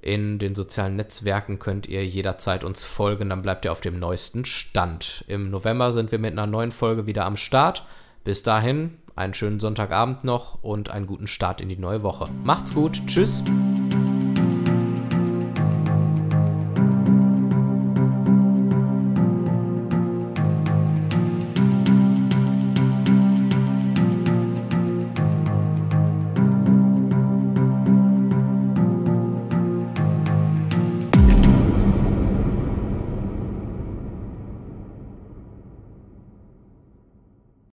in 0.00 0.38
den 0.38 0.54
sozialen 0.54 0.96
Netzwerken 0.96 1.58
könnt 1.58 1.88
ihr 1.88 2.04
jederzeit 2.06 2.62
uns 2.62 2.84
folgen, 2.84 3.30
dann 3.30 3.42
bleibt 3.42 3.64
ihr 3.64 3.72
auf 3.72 3.80
dem 3.80 3.98
neuesten 3.98 4.44
Stand. 4.44 5.24
Im 5.28 5.50
November 5.50 5.92
sind 5.92 6.12
wir 6.12 6.18
mit 6.18 6.32
einer 6.32 6.46
neuen 6.46 6.72
Folge 6.72 7.06
wieder 7.06 7.24
am 7.24 7.38
Start. 7.38 7.86
Bis 8.22 8.42
dahin 8.42 8.98
einen 9.16 9.34
schönen 9.34 9.60
Sonntagabend 9.60 10.24
noch 10.24 10.62
und 10.62 10.90
einen 10.90 11.06
guten 11.06 11.26
Start 11.26 11.60
in 11.60 11.68
die 11.68 11.76
neue 11.76 12.02
Woche. 12.02 12.28
Macht's 12.42 12.74
gut, 12.74 13.00
tschüss. 13.06 13.42